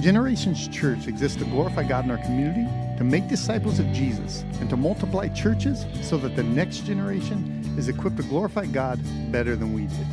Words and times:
Generations 0.00 0.66
Church 0.68 1.08
exists 1.08 1.36
to 1.36 1.44
glorify 1.44 1.82
God 1.82 2.06
in 2.06 2.10
our 2.10 2.16
community, 2.24 2.66
to 2.96 3.04
make 3.04 3.28
disciples 3.28 3.78
of 3.78 3.92
Jesus, 3.92 4.44
and 4.58 4.70
to 4.70 4.76
multiply 4.76 5.28
churches 5.28 5.84
so 6.00 6.16
that 6.16 6.34
the 6.34 6.42
next 6.42 6.86
generation 6.86 7.62
is 7.76 7.88
equipped 7.88 8.16
to 8.16 8.22
glorify 8.22 8.64
God 8.64 8.98
better 9.30 9.56
than 9.56 9.74
we 9.74 9.82
did. 9.82 10.06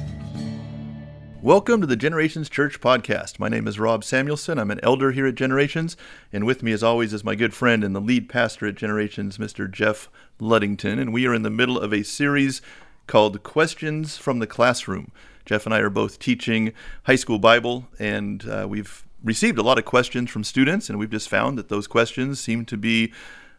Welcome 1.41 1.79
to 1.79 1.87
the 1.87 1.95
Generations 1.95 2.49
Church 2.49 2.81
podcast. 2.81 3.39
My 3.39 3.47
name 3.47 3.65
is 3.65 3.79
Rob 3.79 4.03
Samuelson. 4.03 4.59
I'm 4.59 4.71
an 4.71 4.81
elder 4.83 5.13
here 5.13 5.25
at 5.25 5.35
Generations, 5.35 5.95
and 6.33 6.45
with 6.45 6.63
me, 6.63 6.73
as 6.73 6.83
always, 6.83 7.13
is 7.13 7.23
my 7.23 7.35
good 7.35 7.53
friend 7.53 7.81
and 7.81 7.95
the 7.95 8.01
lead 8.01 8.27
pastor 8.27 8.67
at 8.67 8.75
Generations, 8.75 9.37
Mr. 9.37 9.71
Jeff 9.71 10.09
Luddington. 10.37 10.99
And 10.99 11.13
we 11.13 11.25
are 11.27 11.33
in 11.33 11.43
the 11.43 11.49
middle 11.49 11.79
of 11.79 11.93
a 11.93 12.03
series 12.03 12.61
called 13.07 13.41
Questions 13.41 14.17
from 14.17 14.39
the 14.39 14.47
Classroom. 14.47 15.13
Jeff 15.45 15.65
and 15.65 15.73
I 15.73 15.79
are 15.79 15.89
both 15.89 16.19
teaching 16.19 16.73
high 17.03 17.15
school 17.15 17.39
Bible, 17.39 17.87
and 17.97 18.45
uh, 18.49 18.67
we've 18.69 19.05
received 19.27 19.59
a 19.59 19.63
lot 19.63 19.77
of 19.77 19.85
questions 19.85 20.31
from 20.31 20.43
students, 20.43 20.89
and 20.89 20.97
we've 20.97 21.11
just 21.11 21.29
found 21.29 21.57
that 21.57 21.69
those 21.69 21.85
questions 21.85 22.39
seem 22.39 22.65
to 22.65 22.77
be 22.77 23.13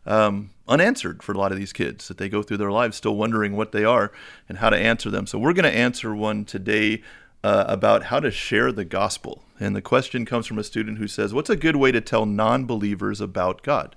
um, 0.06 0.50
unanswered 0.66 1.22
for 1.22 1.32
a 1.32 1.38
lot 1.38 1.52
of 1.52 1.58
these 1.58 1.72
kids, 1.72 2.08
that 2.08 2.16
they 2.16 2.28
go 2.28 2.42
through 2.42 2.56
their 2.56 2.72
lives 2.72 2.96
still 2.96 3.14
wondering 3.14 3.54
what 3.54 3.72
they 3.72 3.84
are 3.84 4.10
and 4.48 4.58
how 4.58 4.70
to 4.70 4.76
answer 4.76 5.10
them. 5.10 5.26
So 5.26 5.38
we're 5.38 5.52
going 5.52 5.70
to 5.70 5.78
answer 5.78 6.14
one 6.14 6.46
today 6.46 7.02
uh, 7.44 7.64
about 7.68 8.04
how 8.04 8.18
to 8.18 8.30
share 8.30 8.72
the 8.72 8.84
gospel. 8.84 9.44
And 9.60 9.76
the 9.76 9.82
question 9.82 10.24
comes 10.24 10.46
from 10.46 10.58
a 10.58 10.64
student 10.64 10.98
who 10.98 11.06
says, 11.06 11.34
What's 11.34 11.50
a 11.50 11.56
good 11.56 11.76
way 11.76 11.92
to 11.92 12.00
tell 12.00 12.26
non 12.26 12.64
believers 12.64 13.20
about 13.20 13.62
God? 13.62 13.94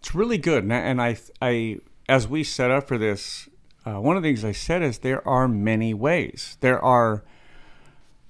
It's 0.00 0.14
really 0.14 0.38
good. 0.38 0.64
And 0.64 1.02
I, 1.02 1.18
I, 1.42 1.78
as 2.08 2.26
we 2.26 2.42
set 2.44 2.70
up 2.70 2.88
for 2.88 2.96
this, 2.96 3.48
uh, 3.84 4.00
one 4.00 4.16
of 4.16 4.22
the 4.22 4.28
things 4.28 4.44
I 4.44 4.52
said 4.52 4.82
is 4.82 4.98
there 4.98 5.26
are 5.28 5.46
many 5.46 5.92
ways. 5.92 6.56
There 6.60 6.82
are 6.82 7.24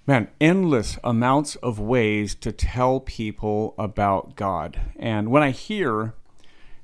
man, 0.09 0.27
endless 0.41 0.99
amounts 1.05 1.55
of 1.57 1.79
ways 1.79 2.35
to 2.35 2.51
tell 2.51 2.99
people 2.99 3.75
about 3.79 4.35
God. 4.37 4.81
And 4.99 5.31
when 5.31 5.43
I 5.43 5.51
hear 5.51 6.15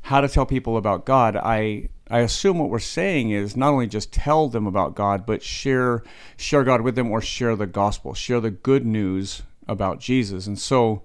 how 0.03 0.20
to 0.20 0.28
tell 0.28 0.44
people 0.44 0.77
about 0.77 1.06
God, 1.06 1.34
I 1.34 1.89
I 2.11 2.19
assume 2.19 2.58
what 2.58 2.69
we're 2.69 2.81
saying 2.81 3.31
is 3.31 3.56
not 3.56 3.72
only 3.72 3.86
just 3.86 4.12
tell 4.12 4.48
them 4.48 4.66
about 4.66 4.94
God, 4.94 5.25
but 5.25 5.42
share 5.42 6.03
share 6.36 6.64
God 6.64 6.83
with 6.83 6.97
them 6.97 7.11
or 7.11 7.22
share 7.22 7.56
the 7.56 7.66
gospel, 7.66 8.12
share 8.12 8.41
the 8.41 8.50
good 8.50 8.84
news 8.84 9.42
about 9.66 10.00
Jesus. 10.00 10.47
And 10.47 10.59
so, 10.59 11.03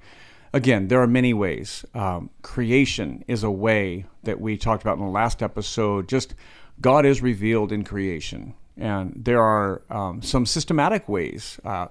again, 0.52 0.90
there 0.90 1.02
are 1.02 1.08
many 1.08 1.34
ways. 1.34 1.86
Um, 1.94 2.32
creation 2.42 3.24
is 3.30 3.44
a 3.44 3.52
way 3.52 4.06
that 4.24 4.42
we 4.42 4.58
talked 4.58 4.84
about 4.84 4.98
in 4.98 5.06
the 5.06 5.10
last 5.10 5.42
episode. 5.42 6.10
Just 6.10 6.36
God 6.82 7.06
is 7.06 7.22
revealed 7.22 7.72
in 7.72 7.86
creation, 7.86 8.56
and 8.76 9.14
there 9.16 9.42
are 9.42 9.84
um, 9.90 10.22
some 10.22 10.46
systematic 10.46 11.08
ways. 11.08 11.62
Uh, 11.64 11.88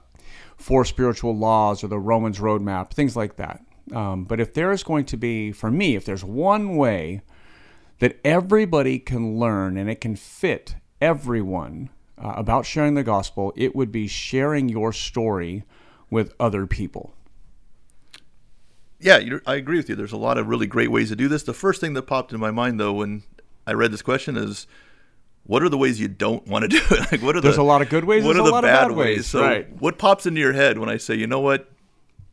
four 0.59 0.85
spiritual 0.85 1.37
laws 1.37 1.83
or 1.83 1.89
the 1.89 1.99
Romans 1.99 2.39
roadmap, 2.39 2.91
things 2.91 3.17
like 3.17 3.37
that. 3.37 3.65
Um, 3.93 4.25
but 4.25 4.41
if 4.41 4.53
there 4.53 4.71
is 4.73 4.83
going 4.83 5.07
to 5.07 5.17
be, 5.17 5.53
for 5.53 5.71
me, 5.71 5.97
if 5.97 6.05
there's 6.05 6.25
one 6.25 6.77
way 6.77 7.23
that 8.01 8.19
everybody 8.25 8.99
can 8.99 9.39
learn 9.39 9.79
and 9.79 9.89
it 9.89 10.01
can 10.01 10.15
fit 10.15 10.75
everyone 11.01 11.89
uh, 12.23 12.35
about 12.37 12.67
sharing 12.67 12.95
the 12.95 13.03
gospel, 13.03 13.53
it 13.57 13.75
would 13.75 13.91
be 13.91 14.07
sharing 14.07 14.69
your 14.69 14.93
story 14.93 15.65
with 16.11 16.35
other 16.39 16.67
people. 16.67 17.15
Yeah, 19.01 19.21
I 19.47 19.55
agree 19.55 19.77
with 19.77 19.89
you. 19.89 19.95
There's 19.95 20.13
a 20.13 20.17
lot 20.17 20.39
of 20.39 20.49
really 20.49 20.67
great 20.67 20.91
ways 20.91 21.09
to 21.11 21.17
do 21.17 21.29
this. 21.29 21.45
The 21.45 21.55
first 21.55 21.81
thing 21.81 21.95
that 21.95 22.03
popped 22.03 22.33
in 22.33 22.41
my 22.41 22.51
mind, 22.51 22.81
though, 22.81 22.95
when 22.95 23.23
I 23.67 23.73
read 23.73 23.93
this 23.93 24.03
question 24.03 24.37
is 24.37 24.67
what 25.49 25.63
are 25.63 25.71
the 25.71 25.79
ways 25.79 25.99
you 25.99 26.09
don't 26.09 26.47
want 26.47 26.63
to 26.63 26.69
do 26.69 26.81
it? 26.91 26.99
Like, 27.11 27.23
what 27.23 27.35
are 27.35 27.41
there's 27.41 27.57
the, 27.57 27.63
a 27.63 27.65
lot 27.65 27.81
of 27.81 27.89
good 27.89 28.05
ways. 28.05 28.23
What 28.23 28.37
are 28.37 28.45
the 28.45 28.53
bad, 28.53 28.63
bad, 28.63 28.91
ways? 28.93 29.17
ways? 29.17 29.27
So, 29.27 29.41
right. 29.41 29.81
what 29.81 29.97
pops 29.97 30.27
into 30.27 30.41
your 30.41 30.53
head 30.53 30.77
when 30.77 30.91
I 30.91 30.99
say, 30.99 31.15
you 31.15 31.27
know 31.27 31.41
what, 31.41 31.71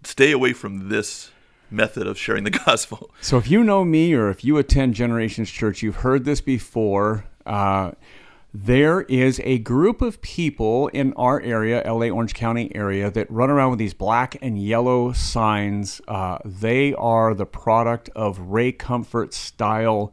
stay 0.03 0.33
away 0.33 0.51
from 0.51 0.89
this 0.89 1.31
method 1.71 2.07
of 2.07 2.19
sharing 2.19 2.43
the 2.43 2.49
gospel? 2.65 3.09
So, 3.21 3.37
if 3.37 3.49
you 3.49 3.63
know 3.63 3.85
me 3.85 4.13
or 4.13 4.29
if 4.29 4.43
you 4.43 4.57
attend 4.57 4.95
Generations 4.95 5.49
Church, 5.49 5.81
you've 5.81 5.97
heard 5.97 6.25
this 6.25 6.41
before. 6.41 7.25
Uh, 7.45 7.91
there 8.53 9.01
is 9.03 9.39
a 9.45 9.59
group 9.59 10.01
of 10.01 10.21
people 10.21 10.89
in 10.89 11.13
our 11.13 11.39
area, 11.39 11.81
LA 11.85 12.07
Orange 12.07 12.33
County 12.33 12.73
area, 12.75 13.09
that 13.11 13.31
run 13.31 13.49
around 13.49 13.69
with 13.69 13.79
these 13.79 13.93
black 13.93 14.37
and 14.41 14.61
yellow 14.61 15.13
signs. 15.13 16.01
Uh, 16.07 16.39
they 16.43 16.93
are 16.95 17.33
the 17.33 17.45
product 17.45 18.09
of 18.13 18.39
Ray 18.39 18.73
Comfort 18.73 19.33
style 19.33 20.11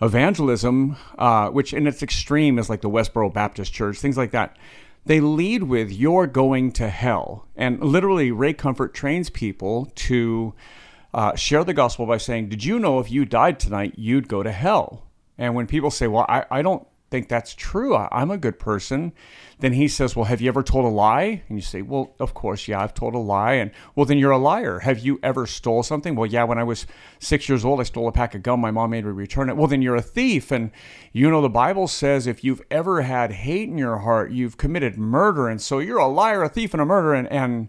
evangelism, 0.00 0.96
uh, 1.18 1.48
which 1.48 1.72
in 1.72 1.86
its 1.86 2.02
extreme 2.02 2.58
is 2.58 2.68
like 2.68 2.80
the 2.80 2.90
Westboro 2.90 3.32
Baptist 3.32 3.72
Church, 3.72 3.98
things 3.98 4.16
like 4.16 4.30
that. 4.32 4.56
They 5.04 5.20
lead 5.20 5.64
with 5.64 5.92
"You're 5.92 6.26
going 6.26 6.72
to 6.72 6.88
hell," 6.88 7.46
and 7.56 7.80
literally, 7.80 8.32
Ray 8.32 8.52
Comfort 8.52 8.92
trains 8.92 9.30
people 9.30 9.86
to 9.94 10.54
uh, 11.14 11.34
share 11.36 11.64
the 11.64 11.74
gospel 11.74 12.06
by 12.06 12.18
saying, 12.18 12.48
"Did 12.48 12.64
you 12.64 12.78
know 12.78 12.98
if 12.98 13.10
you 13.10 13.24
died 13.24 13.60
tonight, 13.60 13.94
you'd 13.96 14.28
go 14.28 14.42
to 14.42 14.52
hell?" 14.52 15.04
And 15.38 15.54
when 15.54 15.66
people 15.66 15.90
say, 15.90 16.08
"Well, 16.08 16.26
I, 16.28 16.44
I 16.50 16.62
don't 16.62 16.86
think 17.10 17.28
that's 17.28 17.54
true. 17.54 17.94
I, 17.94 18.22
am 18.22 18.30
a 18.30 18.38
good 18.38 18.58
person. 18.58 19.12
Then 19.60 19.72
he 19.72 19.88
says, 19.88 20.16
Well, 20.16 20.24
have 20.24 20.40
you 20.40 20.48
ever 20.48 20.62
told 20.62 20.84
a 20.84 20.88
lie? 20.88 21.42
And 21.48 21.56
you 21.56 21.62
say, 21.62 21.82
Well, 21.82 22.14
of 22.18 22.34
course, 22.34 22.66
yeah, 22.66 22.82
I've 22.82 22.94
told 22.94 23.14
a 23.14 23.18
lie. 23.18 23.54
And 23.54 23.70
well, 23.94 24.06
then 24.06 24.18
you're 24.18 24.32
a 24.32 24.38
liar. 24.38 24.80
Have 24.80 24.98
you 24.98 25.18
ever 25.22 25.46
stole 25.46 25.82
something? 25.82 26.16
Well, 26.16 26.26
yeah, 26.26 26.44
when 26.44 26.58
I 26.58 26.64
was 26.64 26.86
six 27.18 27.48
years 27.48 27.64
old, 27.64 27.80
I 27.80 27.84
stole 27.84 28.08
a 28.08 28.12
pack 28.12 28.34
of 28.34 28.42
gum. 28.42 28.60
My 28.60 28.70
mom 28.70 28.90
made 28.90 29.04
me 29.04 29.12
return 29.12 29.48
it. 29.48 29.56
Well, 29.56 29.68
then 29.68 29.82
you're 29.82 29.96
a 29.96 30.02
thief. 30.02 30.50
And 30.50 30.70
you 31.12 31.30
know, 31.30 31.40
the 31.40 31.48
Bible 31.48 31.88
says 31.88 32.26
if 32.26 32.42
you've 32.42 32.62
ever 32.70 33.02
had 33.02 33.32
hate 33.32 33.68
in 33.68 33.78
your 33.78 33.98
heart, 33.98 34.32
you've 34.32 34.56
committed 34.56 34.98
murder. 34.98 35.48
And 35.48 35.60
so 35.60 35.78
you're 35.78 35.98
a 35.98 36.08
liar, 36.08 36.42
a 36.42 36.48
thief, 36.48 36.74
and 36.74 36.80
a 36.80 36.86
murderer. 36.86 37.14
And, 37.14 37.30
and 37.30 37.68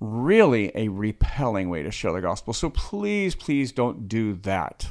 really 0.00 0.70
a 0.74 0.88
repelling 0.88 1.68
way 1.68 1.82
to 1.82 1.90
share 1.90 2.12
the 2.12 2.20
gospel. 2.20 2.52
So 2.54 2.70
please, 2.70 3.34
please 3.34 3.72
don't 3.72 4.08
do 4.08 4.34
that. 4.34 4.86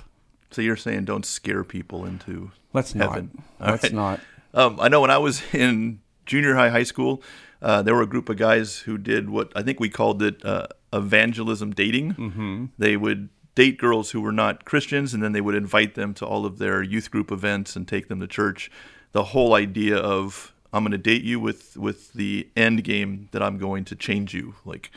So 0.51 0.61
you're 0.61 0.75
saying 0.75 1.05
don't 1.05 1.25
scare 1.25 1.63
people 1.63 2.05
into 2.05 2.51
Let's 2.73 2.93
heaven. 2.93 3.43
not. 3.59 3.71
Let's 3.71 3.83
right. 3.83 3.93
not. 3.93 4.19
Um, 4.53 4.79
I 4.79 4.87
know 4.87 5.01
when 5.01 5.11
I 5.11 5.17
was 5.17 5.41
in 5.53 5.99
junior 6.25 6.55
high, 6.55 6.69
high 6.69 6.83
school, 6.83 7.21
uh, 7.61 7.81
there 7.81 7.95
were 7.95 8.03
a 8.03 8.07
group 8.07 8.29
of 8.29 8.37
guys 8.37 8.79
who 8.79 8.97
did 8.97 9.29
what 9.29 9.51
I 9.55 9.63
think 9.63 9.79
we 9.79 9.89
called 9.89 10.21
it 10.21 10.43
uh, 10.45 10.67
evangelism 10.93 11.71
dating. 11.71 12.13
Mm-hmm. 12.13 12.65
They 12.77 12.97
would 12.97 13.29
date 13.55 13.79
girls 13.79 14.11
who 14.11 14.21
were 14.21 14.31
not 14.31 14.65
Christians, 14.65 15.13
and 15.13 15.23
then 15.23 15.31
they 15.31 15.41
would 15.41 15.55
invite 15.55 15.95
them 15.95 16.13
to 16.15 16.25
all 16.25 16.45
of 16.45 16.59
their 16.59 16.83
youth 16.83 17.09
group 17.09 17.31
events 17.31 17.75
and 17.75 17.87
take 17.87 18.07
them 18.07 18.19
to 18.19 18.27
church. 18.27 18.69
The 19.13 19.23
whole 19.23 19.55
idea 19.55 19.97
of 19.97 20.53
I'm 20.71 20.83
going 20.83 20.91
to 20.91 20.97
date 20.97 21.23
you 21.23 21.39
with 21.39 21.75
with 21.77 22.13
the 22.13 22.47
end 22.55 22.83
game 22.83 23.29
that 23.31 23.41
I'm 23.41 23.57
going 23.57 23.85
to 23.85 23.95
change 23.95 24.33
you. 24.33 24.55
Like 24.63 24.91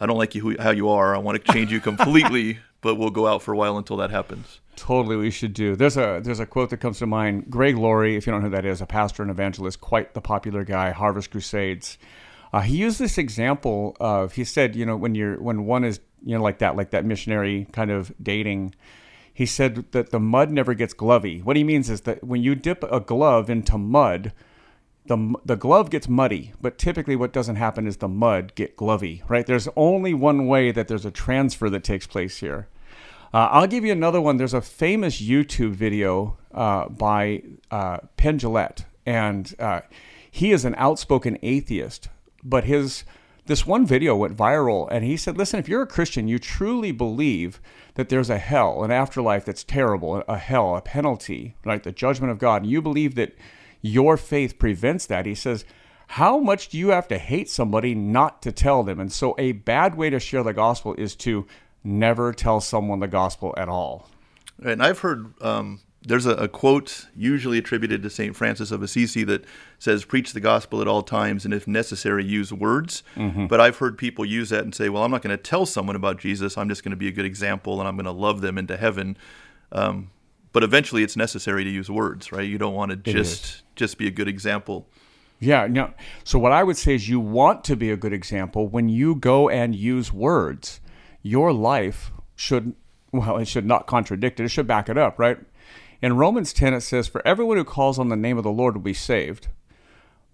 I 0.00 0.06
don't 0.06 0.18
like 0.18 0.34
you 0.34 0.42
who, 0.42 0.56
how 0.58 0.70
you 0.70 0.88
are. 0.88 1.14
I 1.14 1.18
want 1.18 1.44
to 1.44 1.52
change 1.52 1.70
you 1.70 1.80
completely, 1.90 2.58
but 2.86 2.94
we'll 2.94 3.10
go 3.10 3.26
out 3.26 3.42
for 3.42 3.52
a 3.52 3.56
while 3.56 3.76
until 3.76 3.96
that 3.96 4.10
happens. 4.10 4.60
Totally, 4.76 5.16
we 5.16 5.32
should 5.32 5.52
do. 5.52 5.74
There's 5.74 5.96
a 5.96 6.20
there's 6.22 6.38
a 6.38 6.46
quote 6.46 6.70
that 6.70 6.76
comes 6.76 7.00
to 7.00 7.06
mind. 7.06 7.50
Greg 7.50 7.76
Laurie, 7.76 8.14
if 8.14 8.26
you 8.26 8.30
don't 8.30 8.42
know 8.42 8.48
who 8.48 8.54
that 8.54 8.64
is, 8.64 8.80
a 8.80 8.86
pastor 8.86 9.22
and 9.22 9.30
evangelist, 9.30 9.80
quite 9.80 10.14
the 10.14 10.20
popular 10.20 10.62
guy. 10.62 10.92
Harvest 10.92 11.32
Crusades. 11.32 11.98
Uh, 12.52 12.60
he 12.60 12.76
used 12.76 13.00
this 13.00 13.18
example 13.18 13.96
of 13.98 14.34
he 14.34 14.44
said, 14.44 14.76
you 14.76 14.86
know, 14.86 14.96
when 14.96 15.16
you're 15.16 15.40
when 15.42 15.66
one 15.66 15.82
is 15.82 15.98
you 16.24 16.36
know 16.36 16.42
like 16.42 16.58
that, 16.58 16.76
like 16.76 16.90
that 16.90 17.04
missionary 17.04 17.66
kind 17.72 17.90
of 17.90 18.14
dating. 18.22 18.74
He 19.34 19.46
said 19.46 19.84
that 19.90 20.10
the 20.10 20.20
mud 20.20 20.50
never 20.50 20.72
gets 20.72 20.94
glovy. 20.94 21.42
What 21.42 21.56
he 21.56 21.64
means 21.64 21.90
is 21.90 22.02
that 22.02 22.22
when 22.22 22.42
you 22.42 22.54
dip 22.54 22.84
a 22.84 23.00
glove 23.00 23.50
into 23.50 23.76
mud, 23.76 24.32
the 25.06 25.34
the 25.44 25.56
glove 25.56 25.90
gets 25.90 26.08
muddy, 26.08 26.52
but 26.60 26.78
typically 26.78 27.16
what 27.16 27.32
doesn't 27.32 27.56
happen 27.56 27.86
is 27.86 27.96
the 27.96 28.08
mud 28.08 28.54
get 28.54 28.76
glovy, 28.76 29.22
right? 29.28 29.46
There's 29.46 29.68
only 29.74 30.14
one 30.14 30.46
way 30.46 30.70
that 30.70 30.88
there's 30.88 31.04
a 31.04 31.10
transfer 31.10 31.68
that 31.70 31.84
takes 31.84 32.06
place 32.06 32.38
here. 32.38 32.68
Uh, 33.36 33.50
I'll 33.52 33.66
give 33.66 33.84
you 33.84 33.92
another 33.92 34.18
one. 34.18 34.38
There's 34.38 34.54
a 34.54 34.62
famous 34.62 35.20
YouTube 35.20 35.72
video 35.72 36.38
uh, 36.54 36.88
by 36.88 37.42
uh, 37.70 37.98
Penn 38.16 38.40
and 39.04 39.54
uh, 39.58 39.82
he 40.30 40.52
is 40.52 40.64
an 40.64 40.74
outspoken 40.78 41.36
atheist. 41.42 42.08
But 42.42 42.64
his 42.64 43.04
this 43.44 43.66
one 43.66 43.84
video 43.84 44.16
went 44.16 44.38
viral, 44.38 44.88
and 44.90 45.04
he 45.04 45.18
said, 45.18 45.36
"Listen, 45.36 45.60
if 45.60 45.68
you're 45.68 45.82
a 45.82 45.86
Christian, 45.86 46.28
you 46.28 46.38
truly 46.38 46.92
believe 46.92 47.60
that 47.96 48.08
there's 48.08 48.30
a 48.30 48.38
hell, 48.38 48.82
an 48.82 48.90
afterlife 48.90 49.44
that's 49.44 49.64
terrible, 49.64 50.24
a 50.26 50.38
hell, 50.38 50.74
a 50.74 50.80
penalty, 50.80 51.56
right? 51.62 51.82
The 51.82 51.92
judgment 51.92 52.32
of 52.32 52.38
God, 52.38 52.62
and 52.62 52.70
you 52.70 52.80
believe 52.80 53.16
that 53.16 53.36
your 53.82 54.16
faith 54.16 54.58
prevents 54.58 55.04
that." 55.04 55.26
He 55.26 55.34
says. 55.34 55.66
How 56.10 56.38
much 56.38 56.68
do 56.68 56.78
you 56.78 56.90
have 56.90 57.08
to 57.08 57.18
hate 57.18 57.50
somebody 57.50 57.92
not 57.92 58.40
to 58.42 58.52
tell 58.52 58.84
them? 58.84 59.00
And 59.00 59.10
so, 59.10 59.34
a 59.38 59.50
bad 59.50 59.96
way 59.96 60.08
to 60.08 60.20
share 60.20 60.44
the 60.44 60.52
gospel 60.52 60.94
is 60.94 61.16
to 61.16 61.48
never 61.86 62.32
tell 62.32 62.60
someone 62.60 63.00
the 63.00 63.08
gospel 63.08 63.54
at 63.56 63.68
all. 63.68 64.08
And 64.62 64.82
I've 64.82 64.98
heard 64.98 65.32
um, 65.42 65.80
there's 66.06 66.26
a, 66.26 66.32
a, 66.32 66.48
quote 66.48 67.06
usually 67.16 67.58
attributed 67.58 68.02
to 68.02 68.10
St. 68.10 68.34
Francis 68.34 68.70
of 68.70 68.82
Assisi 68.82 69.24
that 69.24 69.44
says, 69.78 70.04
Preach 70.04 70.32
the 70.32 70.40
gospel 70.40 70.80
at 70.80 70.88
all 70.88 71.02
times, 71.02 71.44
and 71.44 71.52
if 71.52 71.66
necessary, 71.66 72.24
use 72.24 72.52
words. 72.52 73.02
Mm-hmm. 73.16 73.46
But 73.46 73.60
I've 73.60 73.78
heard 73.78 73.98
people 73.98 74.24
use 74.24 74.50
that 74.50 74.62
and 74.62 74.74
say, 74.74 74.88
Well, 74.88 75.02
I'm 75.02 75.10
not 75.10 75.22
going 75.22 75.36
to 75.36 75.42
tell 75.42 75.66
someone 75.66 75.96
about 75.96 76.18
Jesus. 76.18 76.56
I'm 76.56 76.68
just 76.68 76.84
going 76.84 76.90
to 76.90 76.96
be 76.96 77.08
a 77.08 77.12
good 77.12 77.26
example 77.26 77.80
and 77.80 77.88
I'm 77.88 77.96
going 77.96 78.04
to 78.06 78.12
love 78.12 78.40
them 78.40 78.56
into 78.56 78.76
heaven. 78.76 79.16
Um, 79.72 80.10
but 80.52 80.62
eventually, 80.62 81.02
it's 81.02 81.16
necessary 81.16 81.64
to 81.64 81.70
use 81.70 81.90
words, 81.90 82.32
right? 82.32 82.48
You 82.48 82.56
don't 82.56 82.74
want 82.74 82.90
to 82.90 82.96
just 82.96 83.62
just 83.74 83.98
be 83.98 84.06
a 84.06 84.10
good 84.10 84.28
example. 84.28 84.88
Yeah, 85.38 85.66
no. 85.66 85.92
So 86.24 86.38
what 86.38 86.52
I 86.52 86.64
would 86.64 86.78
say 86.78 86.94
is 86.94 87.10
you 87.10 87.20
want 87.20 87.62
to 87.64 87.76
be 87.76 87.90
a 87.90 87.96
good 87.96 88.14
example 88.14 88.68
when 88.68 88.88
you 88.88 89.16
go 89.16 89.50
and 89.50 89.74
use 89.74 90.12
words 90.12 90.80
your 91.22 91.52
life 91.52 92.12
should, 92.34 92.74
well, 93.12 93.38
it 93.38 93.46
should 93.46 93.66
not 93.66 93.86
contradict 93.86 94.40
it, 94.40 94.44
it 94.44 94.48
should 94.48 94.66
back 94.66 94.88
it 94.88 94.98
up, 94.98 95.18
right? 95.18 95.38
In 96.02 96.16
Romans 96.16 96.52
10, 96.52 96.74
it 96.74 96.82
says, 96.82 97.08
For 97.08 97.26
everyone 97.26 97.56
who 97.56 97.64
calls 97.64 97.98
on 97.98 98.08
the 98.08 98.16
name 98.16 98.38
of 98.38 98.44
the 98.44 98.50
Lord 98.50 98.74
will 98.74 98.82
be 98.82 98.94
saved. 98.94 99.48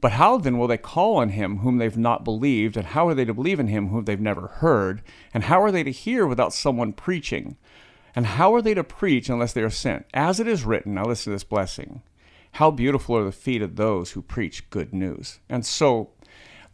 But 0.01 0.13
how 0.13 0.37
then 0.37 0.59
will 0.59 0.67
they 0.67 0.79
call 0.79 1.17
on 1.17 1.29
him 1.29 1.59
whom 1.59 1.79
they've 1.79 1.97
not 1.97 2.25
believed? 2.25 2.77
And 2.77 2.89
how 2.89 3.07
are 3.07 3.15
they 3.15 3.25
to 3.25 3.33
believe 3.33 3.61
in 3.61 3.69
him 3.69 3.89
whom 3.89 4.05
they've 4.05 4.21
never 4.21 4.49
heard? 4.49 5.01
And 5.33 5.45
how 5.45 5.63
are 5.63 5.71
they 5.71 5.85
to 5.85 5.93
hear 5.93 6.27
without 6.27 6.53
someone 6.53 6.93
preaching? 6.93 7.57
And 8.15 8.27
how 8.27 8.53
are 8.53 8.61
they 8.61 8.75
to 8.75 8.83
preach 8.83 9.29
unless 9.29 9.53
they 9.53 9.63
are 9.63 9.71
sent? 9.71 10.07
As 10.13 10.41
it 10.41 10.49
is 10.49 10.65
written, 10.65 10.95
now 10.95 11.05
listen 11.05 11.31
to 11.31 11.37
this 11.37 11.45
blessing. 11.45 12.03
How 12.53 12.73
beautiful 12.73 13.17
are 13.17 13.25
the 13.25 13.33
feet 13.33 13.63
of 13.63 13.77
those 13.77 14.11
who 14.11 14.23
preach 14.23 14.69
good 14.71 14.93
news. 14.93 15.39
And 15.49 15.65
so 15.65 16.11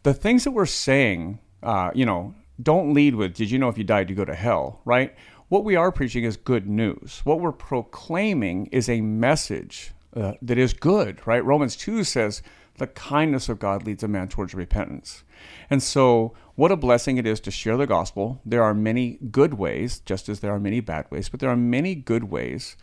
the 0.01 0.13
things 0.13 0.43
that 0.43 0.51
we're 0.51 0.65
saying, 0.65 1.39
uh, 1.61 1.91
you 1.93 2.05
know, 2.07 2.33
don't 2.61 2.93
lead 2.93 3.15
with, 3.15 3.33
did 3.33 3.51
you 3.51 3.59
know 3.59 3.69
if 3.69 3.77
you 3.77 3.83
died, 3.83 4.09
you 4.09 4.15
go 4.15 4.25
to 4.25 4.35
hell, 4.35 4.81
right? 4.85 5.15
What 5.47 5.63
we 5.63 5.75
are 5.75 5.91
preaching 5.91 6.23
is 6.23 6.37
good 6.37 6.67
news. 6.67 7.21
What 7.23 7.39
we're 7.39 7.51
proclaiming 7.51 8.67
is 8.67 8.87
a 8.89 9.01
message 9.01 9.91
uh, 10.15 10.33
that 10.41 10.57
is 10.57 10.73
good, 10.73 11.25
right? 11.25 11.43
Romans 11.43 11.75
2 11.75 12.03
says, 12.03 12.41
the 12.79 12.87
kindness 12.87 13.49
of 13.49 13.59
God 13.59 13.85
leads 13.85 14.03
a 14.03 14.07
man 14.07 14.29
towards 14.29 14.53
repentance. 14.53 15.23
And 15.69 15.83
so, 15.83 16.33
what 16.55 16.71
a 16.71 16.77
blessing 16.77 17.17
it 17.17 17.27
is 17.27 17.39
to 17.41 17.51
share 17.51 17.77
the 17.77 17.85
gospel. 17.85 18.41
There 18.45 18.63
are 18.63 18.73
many 18.73 19.19
good 19.31 19.53
ways, 19.53 19.99
just 19.99 20.27
as 20.27 20.39
there 20.39 20.53
are 20.53 20.59
many 20.59 20.79
bad 20.79 21.05
ways, 21.11 21.29
but 21.29 21.39
there 21.39 21.49
are 21.49 21.57
many 21.57 21.93
good 21.93 22.25
ways. 22.25 22.75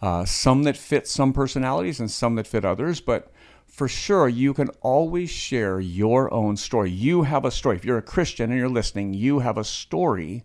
Uh, 0.00 0.24
some 0.24 0.62
that 0.62 0.76
fit 0.76 1.08
some 1.08 1.32
personalities 1.32 1.98
and 1.98 2.10
some 2.10 2.36
that 2.36 2.46
fit 2.46 2.64
others, 2.64 3.00
but 3.00 3.32
for 3.68 3.86
sure, 3.86 4.28
you 4.28 4.54
can 4.54 4.68
always 4.80 5.30
share 5.30 5.78
your 5.78 6.32
own 6.34 6.56
story. 6.56 6.90
You 6.90 7.22
have 7.22 7.44
a 7.44 7.50
story. 7.50 7.76
If 7.76 7.84
you're 7.84 7.98
a 7.98 8.02
Christian 8.02 8.50
and 8.50 8.58
you're 8.58 8.68
listening, 8.68 9.14
you 9.14 9.38
have 9.38 9.56
a 9.56 9.64
story 9.64 10.44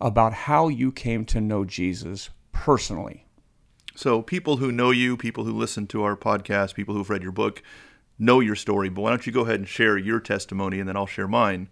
about 0.00 0.32
how 0.32 0.68
you 0.68 0.92
came 0.92 1.24
to 1.24 1.40
know 1.40 1.64
Jesus 1.64 2.30
personally. 2.52 3.26
So, 3.96 4.22
people 4.22 4.58
who 4.58 4.70
know 4.70 4.92
you, 4.92 5.16
people 5.16 5.42
who 5.44 5.52
listen 5.52 5.88
to 5.88 6.04
our 6.04 6.16
podcast, 6.16 6.74
people 6.74 6.94
who've 6.94 7.10
read 7.10 7.24
your 7.24 7.32
book, 7.32 7.62
know 8.16 8.38
your 8.38 8.54
story, 8.54 8.88
but 8.88 9.02
why 9.02 9.10
don't 9.10 9.26
you 9.26 9.32
go 9.32 9.40
ahead 9.40 9.56
and 9.56 9.68
share 9.68 9.98
your 9.98 10.20
testimony 10.20 10.78
and 10.78 10.88
then 10.88 10.96
I'll 10.96 11.06
share 11.06 11.26
mine 11.26 11.68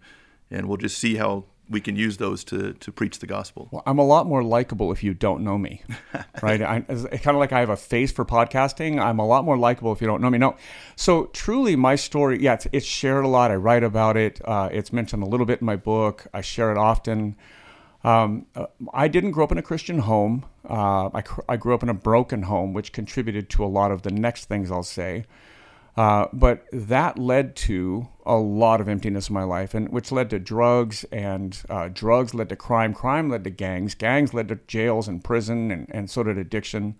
and 0.49 0.67
we'll 0.67 0.77
just 0.77 0.97
see 0.97 1.15
how 1.15 1.45
we 1.69 1.81
can 1.81 1.95
use 1.95 2.17
those 2.17 2.43
to, 2.45 2.73
to 2.73 2.91
preach 2.91 3.19
the 3.19 3.27
gospel. 3.27 3.67
Well, 3.71 3.83
I'm 3.85 3.99
a 3.99 4.05
lot 4.05 4.25
more 4.25 4.43
likable 4.43 4.91
if 4.91 5.03
you 5.03 5.13
don't 5.13 5.43
know 5.43 5.57
me, 5.57 5.83
right? 6.41 6.61
I, 6.61 6.85
it's 6.87 7.23
kind 7.23 7.35
of 7.35 7.39
like 7.39 7.51
I 7.51 7.59
have 7.59 7.69
a 7.69 7.77
face 7.77 8.11
for 8.11 8.25
podcasting. 8.25 9.01
I'm 9.01 9.19
a 9.19 9.25
lot 9.25 9.43
more 9.43 9.57
likable 9.57 9.91
if 9.91 10.01
you 10.01 10.07
don't 10.07 10.21
know 10.21 10.29
me. 10.29 10.37
No, 10.37 10.55
so 10.95 11.25
truly, 11.27 11.75
my 11.75 11.95
story, 11.95 12.41
yeah, 12.41 12.53
it's, 12.53 12.67
it's 12.71 12.85
shared 12.85 13.25
a 13.25 13.27
lot. 13.27 13.51
I 13.51 13.55
write 13.55 13.83
about 13.83 14.17
it. 14.17 14.41
Uh, 14.45 14.69
it's 14.71 14.93
mentioned 14.93 15.23
a 15.23 15.27
little 15.27 15.45
bit 15.45 15.61
in 15.61 15.65
my 15.65 15.75
book. 15.75 16.27
I 16.33 16.41
share 16.41 16.71
it 16.71 16.77
often. 16.77 17.35
Um, 18.03 18.45
uh, 18.55 18.67
I 18.93 19.07
didn't 19.07 19.31
grow 19.31 19.43
up 19.43 19.51
in 19.51 19.57
a 19.57 19.63
Christian 19.63 19.99
home. 19.99 20.45
Uh, 20.69 21.09
I, 21.13 21.23
I 21.49 21.57
grew 21.57 21.73
up 21.73 21.83
in 21.83 21.89
a 21.89 21.93
broken 21.93 22.43
home, 22.43 22.73
which 22.73 22.93
contributed 22.93 23.49
to 23.51 23.65
a 23.65 23.67
lot 23.67 23.91
of 23.91 24.03
the 24.03 24.11
next 24.11 24.45
things 24.45 24.71
I'll 24.71 24.83
say. 24.83 25.25
Uh, 25.97 26.27
but 26.31 26.65
that 26.71 27.17
led 27.17 27.55
to 27.55 28.07
a 28.23 28.35
lot 28.35 28.79
of 28.79 28.87
emptiness 28.87 29.29
in 29.29 29.33
my 29.33 29.43
life, 29.43 29.73
and 29.73 29.89
which 29.89 30.11
led 30.11 30.29
to 30.29 30.37
drugs, 30.37 31.03
and 31.05 31.63
uh, 31.69 31.89
drugs 31.91 32.35
led 32.35 32.49
to 32.49 32.55
crime. 32.55 32.93
Crime 32.93 33.29
led 33.29 33.43
to 33.43 33.49
gangs. 33.49 33.95
Gangs 33.95 34.31
led 34.31 34.47
to 34.49 34.59
jails 34.67 35.07
and 35.07 35.23
prison, 35.23 35.71
and, 35.71 35.87
and 35.89 36.09
so 36.09 36.21
did 36.21 36.37
addiction. 36.37 36.95